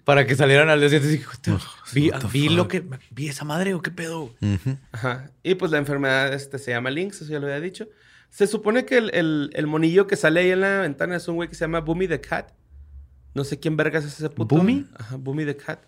[0.04, 1.14] Para que salieran al día siguiente.
[1.14, 1.58] y dije, "Hostia,
[1.92, 2.84] Vi, vi lo fuck?" que...
[3.10, 4.34] Vi esa madre o qué pedo.
[4.40, 4.78] Ujú.
[4.90, 5.30] Ajá.
[5.42, 7.86] Y pues la enfermedad este, se llama Lynx, eso ya lo había dicho.
[8.32, 11.34] Se supone que el, el- el monillo que sale ahí en la ventana es un
[11.36, 12.50] güey que se llama Boomy the Cat.
[13.34, 14.56] No sé quién vergas es ese puto.
[14.56, 14.86] ¿Boomy?
[14.98, 15.80] Ajá, Boomy the Cat.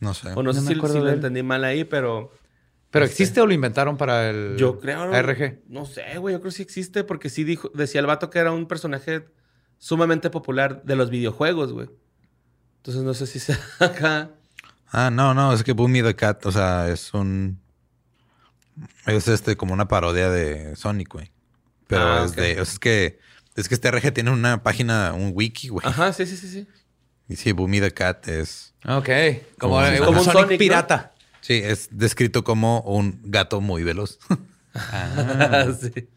[0.00, 0.28] No sé.
[0.32, 2.30] O no, No sé me si, acuerdo si de lo entendí mal ahí, pero
[2.90, 3.14] ¿Pero Este.
[3.22, 5.06] existe o lo inventaron para el yo creo...
[5.06, 5.14] ¿no?
[5.14, 5.60] ARG?
[5.68, 8.38] No sé, güey, yo creo que sí existe porque sí dijo, decía el vato que
[8.38, 9.26] era un personaje
[9.78, 11.88] sumamente popular de los videojuegos, güey.
[12.76, 14.30] Entonces no sé si sea acá...
[14.90, 17.60] Ah, no, no, es que Boomy the Cat, o sea, es un.
[19.06, 21.30] Es este como una parodia de Sonic, güey.
[21.88, 22.36] Pero Ah, es ok.
[22.36, 22.52] de.
[22.62, 23.18] Es que.
[23.56, 25.84] Es que este RG tiene una página, un wiki, güey.
[25.84, 26.68] Ajá, sí, sí, sí, sí.
[27.28, 28.72] Y sí, Boomy the Cat es.
[28.86, 29.08] Ok.
[29.58, 30.58] Como, Como- como un Sonic, Sonic, ¿no?
[30.58, 31.12] pirata.
[31.40, 34.18] Sí, es descrito como un gato muy veloz.
[35.80, 36.08] sí.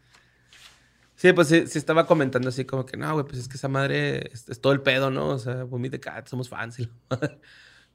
[1.15, 3.67] Sí, pues sí, sí estaba comentando así como que, no, güey, pues es que esa
[3.67, 5.27] madre es, es todo el pedo, ¿no?
[5.29, 6.79] O sea, Boomy the Cat, somos fans.
[6.79, 7.39] y la madre.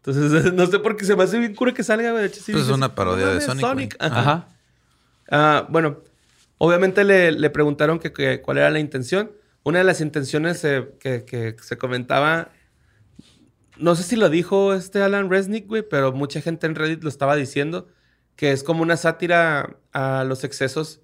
[0.04, 2.22] Entonces, no sé por qué se me hace bien cura que salga, güey.
[2.22, 3.88] De hecho, sí Pues es una parodia "No de Sonic, güey".
[3.98, 4.20] Ajá.
[4.20, 4.48] Ajá.
[5.30, 5.98] Ah, bueno,
[6.58, 9.32] obviamente le, le preguntaron que, que cuál era la intención.
[9.62, 12.50] Una de las intenciones eh, que, que se comentaba,
[13.78, 17.08] no sé si lo dijo este Alan Resnick, güey, pero mucha gente en Reddit lo
[17.08, 17.88] estaba diciendo,
[18.36, 21.02] que es como una sátira a los excesos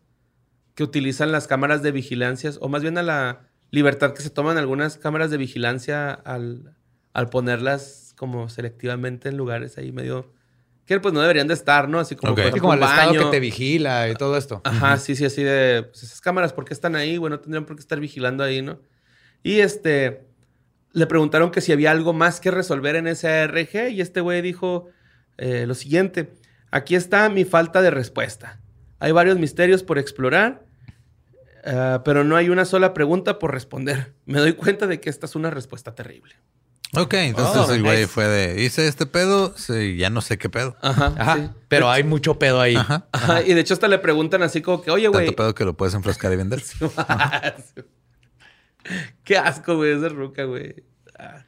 [0.74, 4.59] que utilizan las cámaras de vigilancia, o más bien a la libertad que se toman
[4.59, 6.76] algunas cámaras de vigilancia al,
[7.12, 10.32] al ponerlas como selectivamente en lugares ahí medio...
[10.87, 11.99] que pues no deberían de estar, ¿no?
[12.01, 12.37] Así como, Ok.
[12.37, 14.61] por Sí, ejemplo, como el estado que te vigila y todo esto.
[14.64, 15.85] Ajá, sí, sí, así de.
[15.91, 17.30] Pues esas cámaras, ¿por qué están ahí, güey?
[17.30, 18.80] No tendrían por qué estar vigilando ahí, ¿no?
[19.43, 20.26] Y este.
[20.95, 24.43] Le preguntaron que si había algo más que resolver en ese ARG y este güey
[24.43, 24.89] dijo
[25.39, 26.35] eh, lo siguiente.
[26.70, 28.61] Aquí está mi falta de respuesta.
[28.99, 30.64] Hay varios misterios por explorar,
[31.64, 34.12] ah, pero no hay una sola pregunta por responder.
[34.26, 36.35] Me doy cuenta de que esta es una respuesta terrible.
[36.95, 38.09] Ok, entonces Oh, el güey nice.
[38.09, 40.76] fue de, hice este pedo, sí, ya no sé qué pedo.
[40.82, 41.36] Ajá, Ajá.
[41.36, 41.49] sí.
[41.68, 42.76] Pero hay mucho pedo ahí.
[42.76, 43.07] Ajá.
[43.12, 45.26] Ajá, y de hecho hasta le preguntan así como que, oye, güey.
[45.26, 46.62] Tanto pedo que lo puedes enfrascar y vender.
[49.24, 50.84] Qué asco, güey, esa ruca, güey.
[51.18, 51.45] Ah.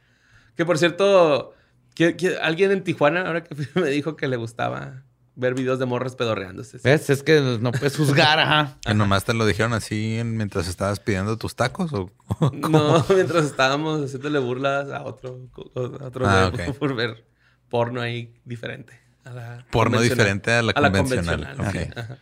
[0.55, 1.53] Que por cierto,
[1.93, 5.03] que, que alguien en Tijuana, ahora que fui, me dijo que le gustaba
[5.35, 6.79] ver videos de morras pedorreándose.
[6.83, 7.09] ¿Ves?
[7.09, 8.77] Es que no puedes juzgar, ajá.
[8.85, 11.91] ¿Que nomás te lo dijeron así en- mientras estabas pidiendo tus tacos?
[11.93, 12.09] ¿O
[12.61, 12.69] cómo?
[12.69, 17.25] No, mientras estábamos haciéndole burlas a otro, a otro Ah, por ver
[17.69, 18.99] porno ahí diferente.
[19.25, 20.17] a la Porno convencional.
[20.17, 21.55] diferente a la convencional.
[21.55, 21.71] convencional, Ok.
[21.93, 22.17] sí, ajá.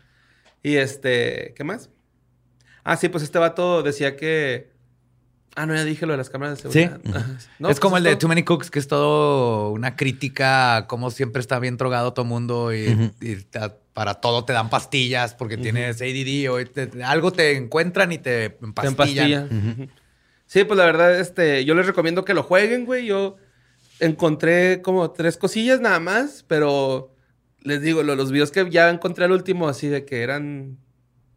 [0.63, 1.89] Y este, ¿qué más?
[2.85, 4.72] Ah, sí, pues este vato decía que.
[5.55, 6.79] Ah, no, ya dije lo de las cámaras de Sí.
[6.81, 6.99] seguridad.
[7.59, 8.15] No, es pues como el de.
[8.15, 12.25] Too Many Cooks, que es todo una crítica a cómo siempre está bien drogado todo
[12.25, 13.59] mundo y, y te-
[13.93, 18.49] para todo te dan pastillas porque tienes ADD o te- algo te encuentran y te
[18.49, 19.89] Te empastillan.
[20.47, 23.05] Sí, pues la verdad, este, yo les recomiendo que lo jueguen, güey.
[23.05, 23.37] Yo
[23.99, 27.15] encontré como tres cosillas nada más, pero
[27.61, 30.77] les digo, lo- los videos que ya encontré al último, así de que eran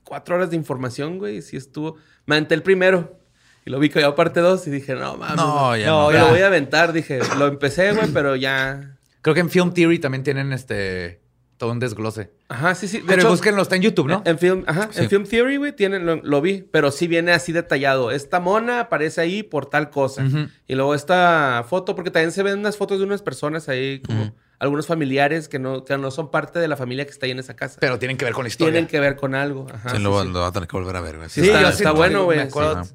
[0.04, 1.42] cuatro horas de información, güey.
[1.42, 1.96] Sí estuvo.
[2.24, 3.18] Me aventé el primero
[3.66, 5.36] y lo vi que había parte dos y dije, no mames.
[5.36, 6.12] No, ya No, no.
[6.12, 6.20] Ya.
[6.22, 7.18] lo voy a aventar, dije.
[7.38, 8.96] Lo empecé, güey, pero ya.
[9.20, 11.20] Creo que en Film Theory también tienen este
[11.58, 12.30] todo un desglose.
[12.48, 12.98] Ajá, sí, sí.
[12.98, 14.22] De Pero hecho, búsquenlo, está en YouTube, ¿no?
[14.26, 15.02] En Film, ajá, Sí.
[15.04, 18.10] en Film Theory, güey, tienen, lo, lo vi, pero sí viene así detallado.
[18.10, 20.22] Esta mona aparece ahí por tal cosa.
[20.68, 24.34] Y luego esta foto, porque también se ven unas fotos de unas personas ahí, como.
[24.58, 27.38] Algunos familiares que no, que no son parte de la familia que está ahí en
[27.38, 27.78] esa casa.
[27.80, 28.72] Pero tienen que ver con la historia.
[28.72, 29.66] Tienen que ver con algo.
[29.72, 30.28] Ajá, Sí, sí, lo, sí.
[30.28, 31.28] lo va a tener que volver a ver, güey.
[31.28, 32.48] Sí, está- está bueno, güey.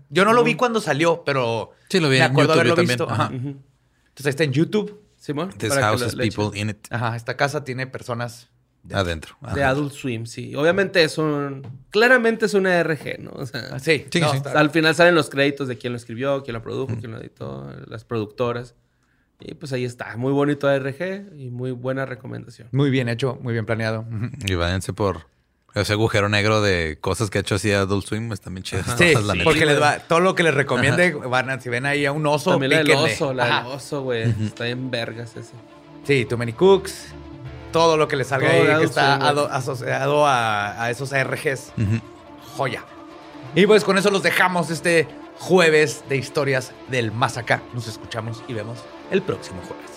[0.09, 2.75] Yo no lo vi cuando salió, pero Sí, lo vi me en acuerdo YouTube haberlo
[2.75, 2.97] también.
[2.99, 3.09] visto.
[3.09, 3.29] Ajá.
[3.31, 5.01] Entonces ahí está en YouTube.
[5.17, 6.29] Simón, This house has echen.
[6.29, 6.87] people in it.
[6.89, 8.49] Ajá, esta casa tiene personas.
[8.91, 9.35] Adentro.
[9.53, 9.63] De.
[9.63, 10.55] Adult Swim, sí.
[10.55, 11.61] Obviamente es un...
[11.91, 13.29] Claramente es una RG, ¿no?
[13.35, 14.39] O sea, Sí, Sí, no, sí.
[14.55, 17.71] Al final salen los créditos de quién lo escribió, quién lo produjo, quién lo editó,
[17.85, 18.73] las productoras.
[19.43, 20.15] Y pues ahí está.
[20.17, 22.67] Muy bonito ARG y muy buena recomendación.
[22.71, 24.05] Muy bien hecho, muy bien planeado.
[24.45, 25.25] Y váyanse por
[25.73, 28.31] ese agujero negro de cosas que ha hecho así Adult Swim.
[28.33, 28.85] Están bien chidas.
[28.97, 29.43] Sí, todas, la neta.
[29.43, 32.25] porque les va, todo lo que les recomiende, van a- si ven ahí a un
[32.27, 33.13] oso, También la del píquenle.
[33.13, 33.63] oso, la Ajá.
[33.63, 34.29] del oso, güey.
[34.45, 35.53] Está en vergas ese.
[36.05, 37.07] Sí, Too Many Cooks,
[37.71, 39.29] todo lo que les salga Todo ahí que está Swim, güey.
[39.31, 41.71] ado- asociado a, a esos ARGs.
[42.57, 42.83] Joya.
[43.55, 45.07] Y pues con eso los dejamos este
[45.39, 47.61] jueves de historias del más acá.
[47.73, 48.77] Nos escuchamos y vemos
[49.11, 49.90] el próximo jueves.